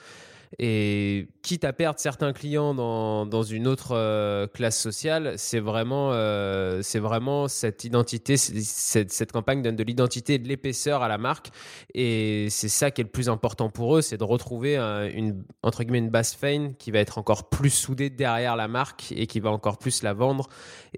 Et 0.59 1.27
quitte 1.41 1.65
à 1.65 1.73
perdre 1.73 1.99
certains 1.99 2.31
clients 2.33 2.73
dans, 2.73 3.25
dans 3.25 3.43
une 3.43 3.67
autre 3.67 3.91
euh, 3.91 4.47
classe 4.47 4.79
sociale, 4.79 5.33
c'est 5.37 5.59
vraiment, 5.59 6.11
euh, 6.13 6.81
vraiment 6.95 7.47
cette 7.47 7.83
identité, 7.83 8.37
cette, 8.37 9.11
cette, 9.11 9.31
campagne 9.31 9.61
donne 9.61 9.75
de 9.75 9.83
l'identité 9.83 10.35
et 10.35 10.39
de 10.39 10.47
l'épaisseur 10.47 11.03
à 11.03 11.07
la 11.07 11.17
marque. 11.17 11.49
Et 11.93 12.47
c'est 12.49 12.69
ça 12.69 12.91
qui 12.91 13.01
est 13.01 13.03
le 13.03 13.09
plus 13.09 13.29
important 13.29 13.69
pour 13.69 13.97
eux, 13.97 14.01
c'est 14.01 14.17
de 14.17 14.23
retrouver 14.23 14.77
une, 14.77 15.43
entre 15.63 15.83
guillemets, 15.83 15.99
une 15.99 16.09
base 16.09 16.33
fame 16.33 16.75
qui 16.75 16.91
va 16.91 16.99
être 16.99 17.17
encore 17.17 17.49
plus 17.49 17.69
soudée 17.69 18.09
derrière 18.09 18.55
la 18.55 18.67
marque 18.67 19.11
et 19.15 19.27
qui 19.27 19.39
va 19.39 19.49
encore 19.51 19.77
plus 19.77 20.03
la 20.03 20.13
vendre. 20.13 20.47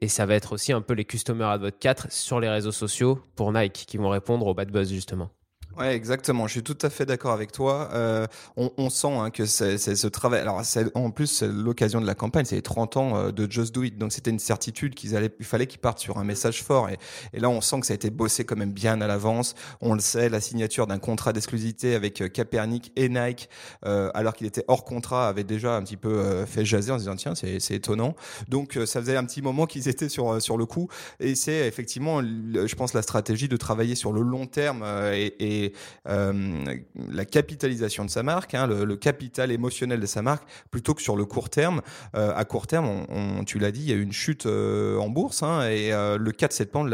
Et 0.02 0.08
ça 0.08 0.26
va 0.26 0.36
être 0.36 0.54
aussi 0.54 0.74
un 0.74 0.82
peu 0.82 0.94
les 0.94 1.06
Customer 1.06 1.46
Advocate 1.46 1.80
4 1.80 2.12
sur 2.12 2.40
les 2.40 2.50
réseaux 2.50 2.72
sociaux 2.72 3.20
pour 3.36 3.52
Nike 3.54 3.86
qui 3.88 3.98
vont 3.98 4.10
répondre 4.10 4.46
au 4.48 4.54
bad 4.54 4.72
buzz 4.72 4.92
justement. 4.92 5.32
Ouais, 5.80 5.96
exactement. 5.96 6.46
Je 6.46 6.54
suis 6.54 6.64
tout 6.64 6.78
à 6.82 6.90
fait 6.90 7.06
d'accord 7.06 7.32
avec 7.32 7.54
toi. 7.54 7.90
Euh, 7.94 8.28
on, 8.58 8.70
on, 8.78 8.90
sent 8.90 9.14
hein, 9.14 9.30
que 9.30 9.46
c'est 9.46 9.78
ce 9.78 10.08
travail. 10.08 10.42
Alors, 10.42 10.62
en 10.94 11.12
plus, 11.12 11.28
c'est 11.28 11.48
l'occasion 11.48 12.02
de 12.02 12.06
la 12.06 12.16
campagne. 12.16 12.44
C'est 12.44 12.58
les 12.58 12.62
30 12.62 12.98
ans 12.98 13.16
euh, 13.16 13.32
de 13.32 13.50
Just 13.50 13.74
Do 13.74 13.84
It. 13.84 13.98
Donc, 13.98 14.12
c'était 14.12 14.32
une 14.32 14.40
certitude 14.40 14.94
qu'ils 14.94 15.16
allaient, 15.16 15.32
il 15.40 15.46
fallait 15.46 15.68
qu'ils 15.68 15.80
partent 15.80 16.00
sur 16.00 16.18
un 16.18 16.26
message 16.26 16.64
fort. 16.64 16.90
Et, 16.90 17.40
là, 17.40 17.50
on 17.50 17.62
sent 17.62 17.80
que 17.80 17.86
ça 17.86 17.94
a 17.94 17.96
été 17.96 18.10
bossé 18.10 18.44
quand 18.44 18.58
même 18.58 18.74
bien 18.74 19.00
à 19.00 19.08
l'avance. 19.08 19.56
On 19.80 19.94
le 19.94 20.02
sait, 20.02 20.28
la 20.28 20.42
signature 20.42 20.86
d'un 20.86 21.00
contrat 21.00 21.32
d'exclusivité 21.32 21.96
avec 21.96 22.20
euh, 22.20 22.28
Capernic 22.28 22.92
et 22.98 23.08
Nike, 23.08 23.50
euh, 23.86 24.12
alors 24.14 24.34
qu'il 24.34 24.48
était 24.48 24.66
hors 24.68 24.84
contrat, 24.84 25.30
avait 25.30 25.46
déjà 25.46 25.78
un 25.78 25.84
petit 25.84 25.98
peu 25.98 26.10
euh, 26.10 26.46
fait 26.46 26.66
jaser 26.66 26.92
en 26.92 26.98
disant 26.98 27.16
tiens, 27.16 27.36
c'est 27.36 27.72
étonnant. 27.72 28.16
Donc, 28.50 28.78
ça 28.86 29.00
faisait 29.00 29.16
un 29.16 29.24
petit 29.24 29.42
moment 29.42 29.66
qu'ils 29.66 29.88
étaient 29.88 30.10
sur 30.10 30.42
sur 30.42 30.58
le 30.58 30.66
coup. 30.66 30.90
Et 31.22 31.36
c'est 31.36 31.66
effectivement, 31.68 32.22
je 32.22 32.76
pense, 32.76 32.94
la 32.94 33.02
stratégie 33.02 33.48
de 33.48 33.56
travailler 33.56 33.96
sur 33.96 34.12
le 34.12 34.22
long 34.22 34.46
terme 34.46 34.84
et, 35.14 35.36
et 35.40 35.69
les, 36.06 36.86
la 37.12 37.26
capitalisation 37.26 38.06
de 38.06 38.10
sa 38.10 38.24
marque, 38.24 38.54
hein, 38.54 38.68
le, 38.68 38.96
capital 38.96 39.52
émotionnel 39.52 40.00
de 40.00 40.06
sa 40.06 40.22
marque, 40.22 40.48
plutôt 40.72 40.94
que 40.94 41.02
sur 41.02 41.16
le 41.16 41.26
court 41.26 41.50
terme. 41.50 41.82
à 42.14 42.46
court 42.46 42.68
terme, 42.68 43.06
tu 43.46 43.60
l'as 43.60 43.72
dit, 43.72 43.82
il 43.82 43.90
y 43.90 43.94
a 43.94 43.96
eu 43.96 44.02
une 44.02 44.12
chute 44.12 44.46
en 44.46 45.10
bourse 45.10 45.44
hein, 45.44 45.68
et 45.70 45.92
le 45.92 46.32
4 46.32 46.52
septembre, 46.52 46.90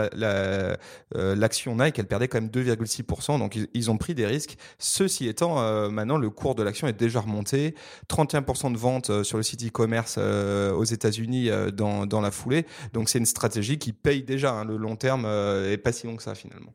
l'action 1.14 1.76
la, 1.76 1.86
Nike, 1.86 2.00
elle 2.00 2.08
perdait 2.08 2.28
quand 2.28 2.40
même 2.40 2.50
2,6%. 2.50 3.40
Donc 3.40 3.58
ils, 3.74 3.92
ont 3.92 3.98
pris 3.98 4.16
des 4.16 4.26
risques. 4.26 4.58
Ceci 4.78 5.28
étant, 5.28 5.90
maintenant 5.90 6.18
le 6.18 6.30
cours 6.30 6.56
de 6.56 6.64
l'action 6.64 6.88
est 6.88 6.94
déjà 6.94 7.22
remonté, 7.22 7.76
31% 8.10 8.72
de 8.72 8.78
ventes 8.78 9.24
sur 9.24 9.38
le 9.38 9.44
site 9.44 9.66
e-commerce 9.66 10.18
aux 10.18 10.84
États-Unis 10.84 11.50
dans, 11.74 12.22
la 12.22 12.32
foulée. 12.32 12.66
Donc 12.94 13.10
c'est 13.10 13.20
une 13.20 13.26
stratégie 13.26 13.78
qui 13.78 13.94
paye 13.94 14.24
déjà. 14.24 14.52
Hein. 14.52 14.66
le 14.66 14.78
long 14.78 14.96
terme 14.96 15.26
est 15.26 15.78
pas 15.78 15.92
si 15.92 16.08
long 16.08 16.16
que 16.16 16.24
ça 16.24 16.36
finalement. 16.36 16.74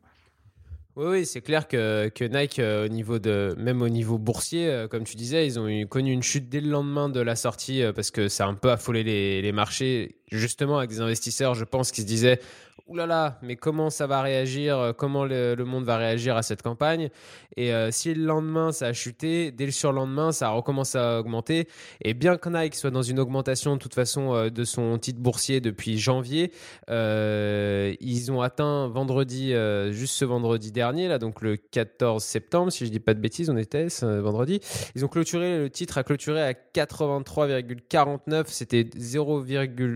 Oui, 0.97 1.05
oui 1.07 1.25
c'est 1.25 1.41
clair 1.41 1.67
que, 1.67 2.11
Nike, 2.21 2.59
euh, 2.59 2.85
au 2.85 2.87
niveau 2.89 3.17
de, 3.17 3.55
même 3.57 3.81
au 3.81 3.87
niveau 3.87 4.17
boursier, 4.17 4.67
euh, 4.67 4.87
comme 4.87 5.05
tu 5.05 5.15
disais, 5.15 5.45
ils 5.45 5.57
ont 5.57 5.67
eu, 5.67 5.87
connu 5.87 6.11
une 6.11 6.23
chute 6.23 6.49
dès 6.49 6.59
le 6.59 6.69
lendemain 6.69 7.07
de 7.07 7.21
la 7.21 7.35
sortie 7.37 7.81
euh, 7.81 7.93
parce 7.93 8.11
que 8.11 8.27
ça 8.27 8.45
a 8.45 8.47
un 8.49 8.55
peu 8.55 8.71
affolé 8.71 9.03
les 9.41 9.51
marchés, 9.53 10.20
justement 10.31 10.77
avec 10.77 10.89
des 10.89 11.01
investisseurs, 11.01 11.55
je 11.55 11.65
pense, 11.65 11.91
qui 11.91 12.01
se 12.01 12.07
disaient 12.07 12.39
Ouh 12.87 12.95
là 12.95 13.05
là, 13.05 13.39
mais 13.41 13.55
comment 13.55 13.89
ça 13.89 14.05
va 14.07 14.21
réagir 14.21 14.77
euh, 14.77 14.91
Comment 14.91 15.23
le, 15.23 15.55
monde 15.63 15.85
va 15.85 15.95
réagir 15.97 16.35
à 16.35 16.43
cette 16.43 16.61
campagne? 16.61 17.09
Et 17.55 17.73
euh, 17.73 17.89
si 17.91 18.13
le 18.13 18.25
lendemain 18.25 18.71
ça 18.71 18.87
a 18.87 18.93
chuté, 18.93 19.51
dès 19.51 19.65
le 19.65 19.71
surlendemain 19.71 20.31
ça 20.31 20.49
recommence 20.49 20.95
à 20.95 21.19
augmenter. 21.19 21.67
Et 22.01 22.13
bien 22.13 22.37
que 22.37 22.49
Nike 22.49 22.75
soit 22.75 22.91
dans 22.91 23.01
une 23.01 23.19
augmentation 23.19 23.75
de 23.75 23.79
toute 23.79 23.93
façon 23.93 24.33
euh, 24.33 24.49
de 24.49 24.63
son 24.65 24.97
titre 24.97 25.19
boursier 25.19 25.61
depuis 25.61 25.99
janvier, 25.99 26.51
ils 26.89 28.31
ont 28.31 28.41
atteint 28.41 28.87
vendredi, 28.87 29.53
juste 29.91 30.15
ce 30.15 30.25
vendredi 30.25 30.71
dernier, 30.71 31.07
là, 31.07 31.17
donc 31.17 31.41
le 31.41 31.57
14 31.57 32.21
septembre, 32.23 32.71
si 32.71 32.85
je 32.85 32.91
dis 32.91 32.99
pas 32.99 33.13
de 33.13 33.19
bêtises, 33.19 33.49
on 33.49 33.57
était 33.57 33.87
vendredi. 34.01 34.59
Ils 34.95 35.05
ont 35.05 35.07
clôturé, 35.07 35.59
le 35.59 35.69
titre 35.69 35.97
a 35.97 36.03
clôturé 36.03 36.41
à 36.41 36.51
83,49, 36.53 38.45
c'était 38.47 38.89
0, 38.95 39.45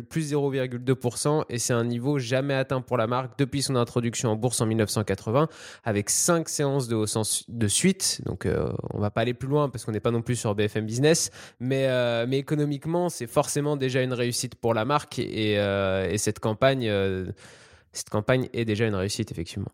plus 0.10 0.25
0,2% 0.26 1.46
et 1.50 1.60
c'est 1.60 1.74
un 1.74 1.84
niveau 1.84 2.20
jamais 2.20 2.54
atteint 2.54 2.82
pour 2.82 2.98
la 2.98 3.08
marque 3.08 3.38
depuis 3.38 3.62
son 3.62 3.76
introduction 3.76 4.30
en 4.30 4.36
bourse 4.36 4.62
en 4.62 4.66
1980, 4.66 5.48
avec 5.84 6.10
cinq 6.10 6.50
séances 6.50 6.88
de 6.88 6.96
hausse 6.96 7.46
de 7.48 7.68
suite. 7.68 8.22
Donc, 8.26 8.46
euh, 8.46 8.72
on 8.94 9.00
va 9.00 9.12
pas 9.12 9.22
aller 9.22 9.34
plus 9.34 9.48
loin 9.48 9.70
parce 9.70 9.86
qu'on 9.86 9.92
n'est 9.92 10.00
pas 10.00 10.12
non 10.12 10.22
plus 10.22 10.36
sur 10.36 10.54
BFM 10.56 10.86
Business, 10.86 11.32
mais, 11.60 11.88
euh, 11.88 12.26
mais 12.28 12.38
économiquement, 12.38 13.10
c'est 13.10 13.28
forcément 13.28 13.78
déjà 13.78 14.02
une 14.02 14.14
réussite 14.14 14.56
pour 14.56 14.74
la 14.74 14.86
marque 14.86 15.20
et, 15.20 15.60
euh, 15.60 16.10
et 16.10 16.18
cette 16.18 16.40
campagne, 16.40 16.92
cette 17.92 18.10
campagne 18.10 18.50
est 18.54 18.66
déjà 18.66 18.86
une 18.86 18.96
réussite 18.96 19.32
effectivement. 19.32 19.72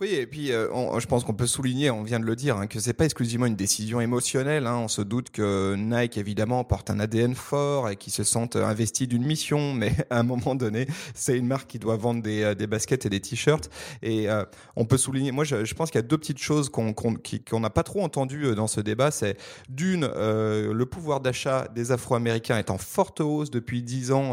Oui, 0.00 0.08
et 0.12 0.26
puis 0.26 0.50
euh, 0.50 0.66
je 0.98 1.06
pense 1.06 1.22
qu'on 1.22 1.34
peut 1.34 1.46
souligner, 1.46 1.88
on 1.88 2.02
vient 2.02 2.18
de 2.18 2.24
le 2.24 2.34
dire, 2.34 2.56
hein, 2.56 2.66
que 2.66 2.80
c'est 2.80 2.94
pas 2.94 3.04
exclusivement 3.04 3.46
une 3.46 3.54
décision 3.54 4.00
émotionnelle. 4.00 4.66
Hein. 4.66 4.78
On 4.78 4.88
se 4.88 5.02
doute 5.02 5.30
que 5.30 5.76
Nike, 5.76 6.18
évidemment, 6.18 6.64
porte 6.64 6.90
un 6.90 6.98
ADN 6.98 7.36
fort 7.36 7.88
et 7.88 7.94
qui 7.94 8.10
se 8.10 8.24
sentent 8.24 8.56
investis 8.56 9.06
d'une 9.06 9.24
mission, 9.24 9.72
mais 9.74 9.92
à 10.10 10.18
un 10.18 10.24
moment 10.24 10.56
donné, 10.56 10.88
c'est 11.14 11.38
une 11.38 11.46
marque 11.46 11.70
qui 11.70 11.78
doit 11.78 11.96
vendre 11.96 12.22
des, 12.22 12.42
euh, 12.42 12.54
des 12.56 12.66
baskets 12.66 13.06
et 13.06 13.08
des 13.08 13.20
t-shirts. 13.20 13.70
Et 14.02 14.28
euh, 14.28 14.44
on 14.74 14.84
peut 14.84 14.96
souligner, 14.96 15.30
moi, 15.30 15.44
je, 15.44 15.74
pense 15.74 15.92
qu'il 15.92 16.00
y 16.00 16.04
a 16.04 16.06
deux 16.06 16.18
petites 16.18 16.38
choses 16.38 16.70
qu'on 16.70 16.92
qu'on 16.92 17.60
n'a 17.60 17.70
pas 17.70 17.84
trop 17.84 18.02
entendues 18.02 18.52
dans 18.56 18.66
ce 18.66 18.80
débat. 18.80 19.12
C'est 19.12 19.36
d'une, 19.68 20.06
le 20.06 20.84
pouvoir 20.84 21.20
d'achat 21.20 21.68
des 21.72 21.92
Afro-Américains 21.92 22.58
est 22.58 22.70
en 22.70 22.78
forte 22.78 23.20
hausse 23.20 23.50
depuis 23.50 23.82
10 23.82 24.12
ans 24.12 24.32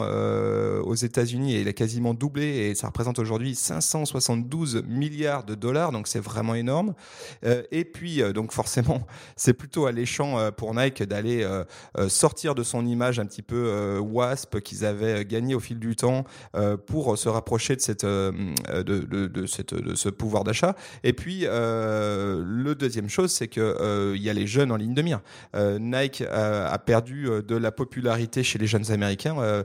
aux 0.83 0.95
États-Unis 0.95 1.55
et 1.55 1.61
il 1.61 1.67
a 1.67 1.73
quasiment 1.73 2.13
doublé 2.13 2.45
et 2.45 2.75
ça 2.75 2.87
représente 2.87 3.19
aujourd'hui 3.19 3.55
572 3.55 4.83
milliards 4.87 5.43
de 5.43 5.50
dollars, 5.55 5.91
donc 5.91 6.07
c'est 6.07 6.19
vraiment 6.19 6.55
énorme. 6.55 6.93
Euh, 7.45 7.63
et 7.71 7.85
puis, 7.85 8.21
euh, 8.21 8.33
donc 8.33 8.51
forcément, 8.51 9.05
c'est 9.35 9.53
plutôt 9.53 9.85
alléchant 9.85 10.39
euh, 10.39 10.51
pour 10.51 10.73
Nike 10.73 11.03
d'aller 11.03 11.47
sortir 12.07 12.55
de 12.55 12.63
son 12.63 12.85
image 12.85 13.19
un 13.19 13.25
petit 13.25 13.41
peu 13.41 13.99
wasp 13.99 14.59
qu'ils 14.59 14.85
avaient 14.85 15.25
gagné 15.25 15.55
au 15.55 15.59
fil 15.59 15.79
du 15.79 15.95
temps 15.95 16.25
pour 16.85 17.17
se 17.17 17.29
rapprocher 17.29 17.75
de 17.75 17.81
cette 17.81 18.05
de, 18.05 18.45
de, 18.81 19.45
cette 19.45 19.73
de 19.73 19.95
ce 19.95 20.09
pouvoir 20.09 20.43
d'achat. 20.43 20.75
Et 21.03 21.13
puis 21.13 21.41
le 21.41 22.73
deuxième 22.73 23.09
chose, 23.09 23.31
c'est 23.31 23.47
que 23.47 24.13
il 24.15 24.21
y 24.21 24.29
a 24.29 24.33
les 24.33 24.47
jeunes 24.47 24.71
en 24.71 24.77
ligne 24.77 24.93
de 24.93 25.01
mire. 25.01 25.21
Nike 25.55 26.23
a 26.31 26.77
perdu 26.79 27.29
de 27.45 27.55
la 27.55 27.71
popularité 27.71 28.43
chez 28.43 28.59
les 28.59 28.67
jeunes 28.67 28.91
américains 28.91 29.63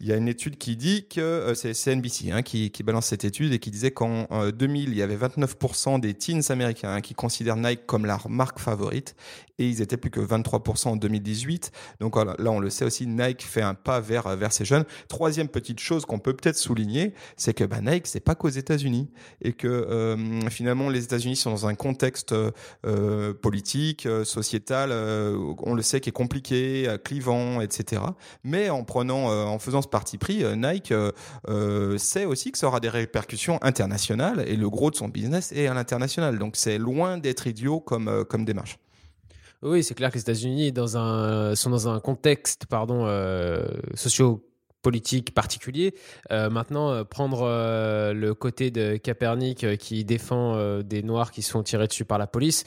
il 0.00 0.06
y 0.06 0.12
a 0.12 0.16
une 0.16 0.28
étude 0.28 0.58
qui 0.58 0.76
dit 0.76 1.06
que 1.08 1.20
euh, 1.20 1.54
c'est 1.54 1.74
CNBC 1.74 2.30
hein, 2.30 2.42
qui, 2.42 2.70
balance 2.84 3.06
cette 3.06 3.24
étude 3.24 3.52
et 3.52 3.58
qui 3.58 3.70
disait 3.70 3.90
qu'en 3.90 4.26
2000, 4.50 4.90
il 4.90 4.96
y 4.96 5.02
avait 5.02 5.16
29% 5.16 6.00
des 6.00 6.14
teens 6.14 6.50
américains 6.50 6.94
hein, 6.94 7.00
qui 7.00 7.14
considèrent 7.14 7.56
Nike 7.56 7.86
comme 7.86 8.06
leur 8.06 8.28
marque 8.28 8.58
favorite 8.58 9.16
et 9.58 9.68
ils 9.68 9.82
étaient 9.82 9.96
plus 9.96 10.10
que 10.10 10.20
23% 10.20 10.88
en 10.88 10.96
2018. 10.96 11.72
Donc 12.00 12.16
là, 12.16 12.50
on 12.50 12.60
le 12.60 12.70
sait 12.70 12.84
aussi, 12.84 13.06
Nike 13.06 13.42
fait 13.42 13.62
un 13.62 13.74
pas 13.74 14.00
vers, 14.00 14.36
vers 14.36 14.52
ces 14.52 14.64
jeunes. 14.64 14.84
Troisième 15.08 15.48
petite 15.48 15.80
chose 15.80 16.04
qu'on 16.04 16.18
peut 16.18 16.34
peut-être 16.34 16.56
souligner, 16.56 17.14
c'est 17.36 17.54
que 17.54 17.64
bah, 17.64 17.80
Nike, 17.80 18.06
c'est 18.06 18.20
pas 18.20 18.34
qu'aux 18.34 18.48
États-Unis 18.48 19.10
et 19.42 19.52
que 19.52 19.66
euh, 19.66 20.16
finalement, 20.50 20.88
les 20.90 21.04
États-Unis 21.04 21.36
sont 21.36 21.50
dans 21.50 21.66
un 21.66 21.74
contexte 21.74 22.32
euh, 22.86 23.34
politique, 23.34 24.06
sociétal, 24.24 24.92
on 24.92 25.74
le 25.74 25.82
sait, 25.82 26.00
qui 26.00 26.10
est 26.10 26.12
compliqué, 26.12 26.96
clivant, 27.04 27.60
etc. 27.60 28.02
Mais 28.44 28.70
en 28.70 28.84
prenant, 28.84 29.26
en 29.26 29.58
faisant 29.58 29.82
parti 29.88 30.18
pris, 30.18 30.44
euh, 30.44 30.54
Nike 30.54 30.92
euh, 30.92 31.12
euh, 31.48 31.98
sait 31.98 32.24
aussi 32.24 32.52
que 32.52 32.58
ça 32.58 32.66
aura 32.66 32.80
des 32.80 32.88
répercussions 32.88 33.58
internationales 33.62 34.44
et 34.46 34.56
le 34.56 34.70
gros 34.70 34.90
de 34.90 34.96
son 34.96 35.08
business 35.08 35.52
est 35.52 35.66
à 35.66 35.74
l'international. 35.74 36.38
Donc 36.38 36.56
c'est 36.56 36.78
loin 36.78 37.18
d'être 37.18 37.46
idiot 37.46 37.80
comme, 37.80 38.24
comme 38.28 38.44
démarche. 38.44 38.78
Oui, 39.62 39.82
c'est 39.82 39.94
clair 39.94 40.10
que 40.10 40.14
les 40.14 40.20
États-Unis 40.20 40.72
sont 40.76 41.70
dans 41.70 41.88
un 41.88 42.00
contexte 42.00 42.66
pardon, 42.66 43.06
socio-politique 43.94 45.34
particulier. 45.34 45.94
maintenant, 46.30 47.04
prendre 47.04 47.42
le 48.12 48.32
côté 48.34 48.70
de 48.70 48.96
Capernic 48.96 49.76
qui 49.78 50.04
défend 50.04 50.80
des 50.82 51.02
Noirs 51.02 51.32
qui 51.32 51.42
sont 51.42 51.62
tirés 51.62 51.88
dessus 51.88 52.04
par 52.04 52.18
la 52.18 52.28
police, 52.28 52.64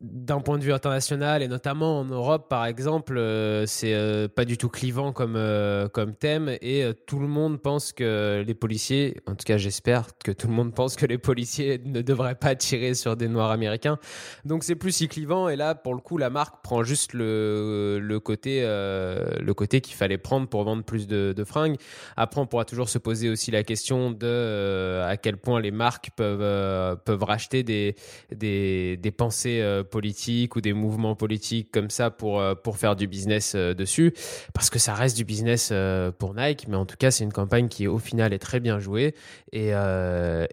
d'un 0.00 0.40
point 0.40 0.58
de 0.58 0.64
vue 0.64 0.72
international 0.72 1.42
et 1.42 1.48
notamment 1.48 2.00
en 2.00 2.04
Europe 2.04 2.48
par 2.48 2.66
exemple 2.66 3.16
euh, 3.16 3.66
c'est 3.66 3.94
euh, 3.94 4.28
pas 4.28 4.44
du 4.44 4.58
tout 4.58 4.68
clivant 4.68 5.12
comme 5.12 5.36
euh, 5.36 5.88
comme 5.88 6.14
thème 6.14 6.56
et 6.60 6.84
tout 7.06 7.18
le 7.18 7.28
monde 7.28 7.60
pense 7.60 7.92
que 7.92 8.44
les 8.46 8.54
policiers 8.54 9.20
en 9.26 9.34
tout 9.34 9.44
cas 9.44 9.56
j'espère 9.56 10.08
que 10.18 10.32
tout 10.32 10.48
le 10.48 10.52
monde 10.52 10.74
pense 10.74 10.96
que 10.96 11.06
les 11.06 11.18
policiers 11.18 11.80
ne 11.84 12.02
devraient 12.02 12.34
pas 12.34 12.54
tirer 12.54 12.94
sur 12.94 13.16
des 13.16 13.28
noirs 13.28 13.50
américains. 13.50 13.98
Donc 14.44 14.64
c'est 14.64 14.74
plus 14.74 14.92
si 14.92 15.08
clivant 15.08 15.48
et 15.48 15.56
là 15.56 15.74
pour 15.74 15.94
le 15.94 16.00
coup 16.00 16.18
la 16.18 16.30
marque 16.30 16.62
prend 16.62 16.82
juste 16.82 17.12
le, 17.12 17.98
le 18.00 18.20
côté 18.20 18.62
le 18.62 19.52
côté 19.52 19.80
qu'il 19.80 19.94
fallait 19.94 20.18
prendre 20.18 20.48
pour 20.48 20.64
vendre 20.64 20.82
plus 20.84 21.06
de, 21.06 21.32
de, 21.36 21.44
fringues. 21.44 21.76
Après 22.16 22.40
on 22.40 22.46
pourra 22.46 22.64
toujours 22.64 22.88
se 22.88 22.98
poser 22.98 23.28
aussi 23.28 23.50
la 23.50 23.62
question 23.62 24.10
de 24.10 25.00
à 25.04 25.16
quel 25.16 25.36
point 25.36 25.60
les 25.60 25.70
marques 25.70 26.10
peuvent 26.16 26.98
peuvent 27.04 27.22
racheter 27.22 27.62
des, 27.62 27.94
des 28.30 29.10
pensées 29.16 29.75
euh, 29.76 29.84
politiques 29.84 30.56
ou 30.56 30.60
des 30.60 30.72
mouvements 30.72 31.14
politiques 31.14 31.70
comme 31.72 31.90
ça 31.90 32.10
pour, 32.10 32.40
euh, 32.40 32.54
pour 32.54 32.76
faire 32.78 32.96
du 32.96 33.06
business 33.06 33.54
euh, 33.54 33.74
dessus. 33.74 34.12
Parce 34.54 34.70
que 34.70 34.78
ça 34.78 34.94
reste 34.94 35.16
du 35.16 35.24
business 35.24 35.72
pour 36.18 36.34
Nike, 36.34 36.66
mais 36.68 36.76
en 36.76 36.86
tout 36.86 36.96
cas, 36.96 37.10
c'est 37.10 37.24
une 37.24 37.32
campagne 37.32 37.68
qui, 37.68 37.86
au 37.86 37.98
final, 37.98 38.32
est 38.32 38.38
très 38.38 38.60
bien 38.60 38.78
jouée. 38.78 39.14
Et, 39.52 39.72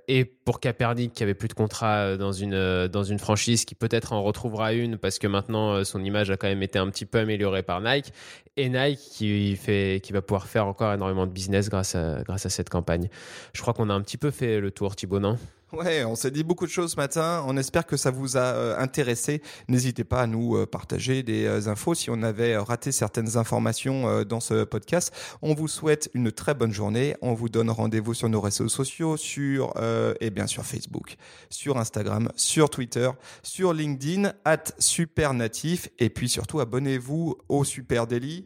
et 0.08 0.26
pour 0.26 0.60
Kaepernick, 0.60 1.14
qui 1.14 1.24
avait 1.24 1.34
plus 1.34 1.48
de 1.48 1.54
contrat 1.54 2.18
dans 2.18 2.32
une, 2.32 2.88
dans 2.88 3.04
une 3.04 3.20
franchise, 3.20 3.66
qui 3.66 3.76
peut-être 3.76 4.14
en 4.14 4.24
retrouvera 4.24 4.74
une 4.74 4.98
parce 4.98 5.20
que 5.20 5.28
maintenant, 5.28 5.84
son 5.84 6.04
image 6.04 6.30
a 6.32 6.38
quand 6.38 6.48
même 6.48 6.64
été 6.64 6.80
un 6.80 6.90
petit 6.90 7.06
peu 7.06 7.20
améliorée 7.20 7.64
par 7.64 7.82
Nike. 7.82 8.12
Et 8.56 8.70
Nike 8.70 9.00
qui, 9.00 9.56
fait, 9.56 10.00
qui 10.04 10.14
va 10.14 10.22
pouvoir 10.22 10.48
faire 10.48 10.68
encore 10.68 10.94
énormément 10.94 11.26
de 11.26 11.32
business 11.32 11.70
grâce 11.70 11.96
à, 11.96 12.22
grâce 12.24 12.46
à 12.46 12.50
cette 12.50 12.70
campagne. 12.70 13.10
Je 13.54 13.62
crois 13.62 13.74
qu'on 13.74 13.90
a 13.90 13.94
un 13.94 14.02
petit 14.02 14.18
peu 14.18 14.32
fait 14.32 14.60
le 14.60 14.72
tour, 14.72 14.96
Thibaut, 14.96 15.20
non? 15.20 15.38
Ouais, 15.74 16.06
on 16.06 16.16
s'est 16.16 16.30
dit 16.30 16.44
beaucoup 16.44 16.68
de 16.68 16.72
choses 16.72 16.92
ce 16.92 16.98
matin. 16.98 17.44
On 17.48 17.58
espère 17.58 17.88
que 17.88 17.98
ça 17.98 18.12
vous 18.12 18.38
a 18.38 18.42
euh, 18.42 18.78
intéressé. 18.78 19.42
N'hésitez 19.68 20.04
pas 20.04 20.22
à 20.22 20.28
nous 20.28 20.56
euh, 20.56 20.68
partager 20.68 21.24
des 21.24 21.46
euh, 21.46 21.68
infos 21.68 21.96
si 21.96 22.12
on 22.12 22.22
avait 22.22 22.56
raté 22.58 22.92
certaines 22.92 23.38
informations 23.38 24.24
dans 24.24 24.40
ce 24.40 24.66
podcast. 24.66 25.12
On 25.42 25.56
vous 25.56 25.68
souhaite 25.68 26.12
une 26.14 26.32
très 26.32 26.54
bonne 26.54 26.72
journée. 26.72 27.16
On 27.24 27.34
vous 27.34 27.50
donne 27.50 27.72
rendez-vous 27.72 28.14
sur 28.14 28.30
nos 28.30 28.40
réseaux 28.40 28.70
sociaux, 28.70 29.18
sur 29.18 29.74
et 30.22 30.30
bien 30.30 30.46
sur 30.46 30.64
Facebook, 30.64 31.16
sur 31.50 31.80
Instagram, 31.80 32.30
sur 32.36 32.70
Twitter, 32.70 33.10
sur 33.42 33.74
LinkedIn, 33.74 34.32
at 34.46 34.64
Supernatif. 34.78 35.90
Et 35.98 36.12
puis 36.12 36.30
surtout, 36.30 36.60
abonnez-vous 36.60 37.36
au 37.50 37.64
Super 37.64 38.06
Daily. 38.06 38.46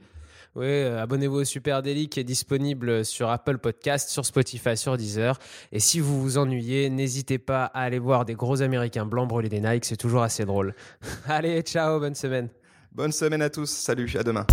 Oui, 0.57 0.65
euh, 0.65 1.03
abonnez-vous 1.03 1.41
au 1.41 1.43
Super 1.43 1.83
Daily 1.83 2.09
qui 2.09 2.19
est 2.19 2.23
disponible 2.23 3.05
sur 3.05 3.29
Apple 3.29 3.59
Podcast, 3.59 4.09
sur 4.09 4.25
Spotify, 4.25 4.75
sur 4.75 4.97
Deezer. 4.97 5.37
Et 5.71 5.79
si 5.79 5.99
vous 5.99 6.19
vous 6.19 6.39
ennuyez, 6.39 6.89
n'hésitez 6.89 7.37
pas 7.37 7.65
à 7.65 7.81
aller 7.81 7.99
voir 7.99 8.25
des 8.25 8.33
gros 8.33 8.63
Américains 8.63 9.05
blancs 9.05 9.29
brûler 9.29 9.49
des 9.49 9.59
Nike, 9.59 9.85
c'est 9.85 9.97
toujours 9.97 10.23
assez 10.23 10.45
drôle. 10.45 10.73
Allez, 11.27 11.61
ciao, 11.61 11.99
bonne 11.99 12.15
semaine. 12.15 12.49
Bonne 12.91 13.11
semaine 13.11 13.43
à 13.43 13.51
tous, 13.51 13.69
salut, 13.69 14.11
à 14.17 14.23
demain. 14.23 14.47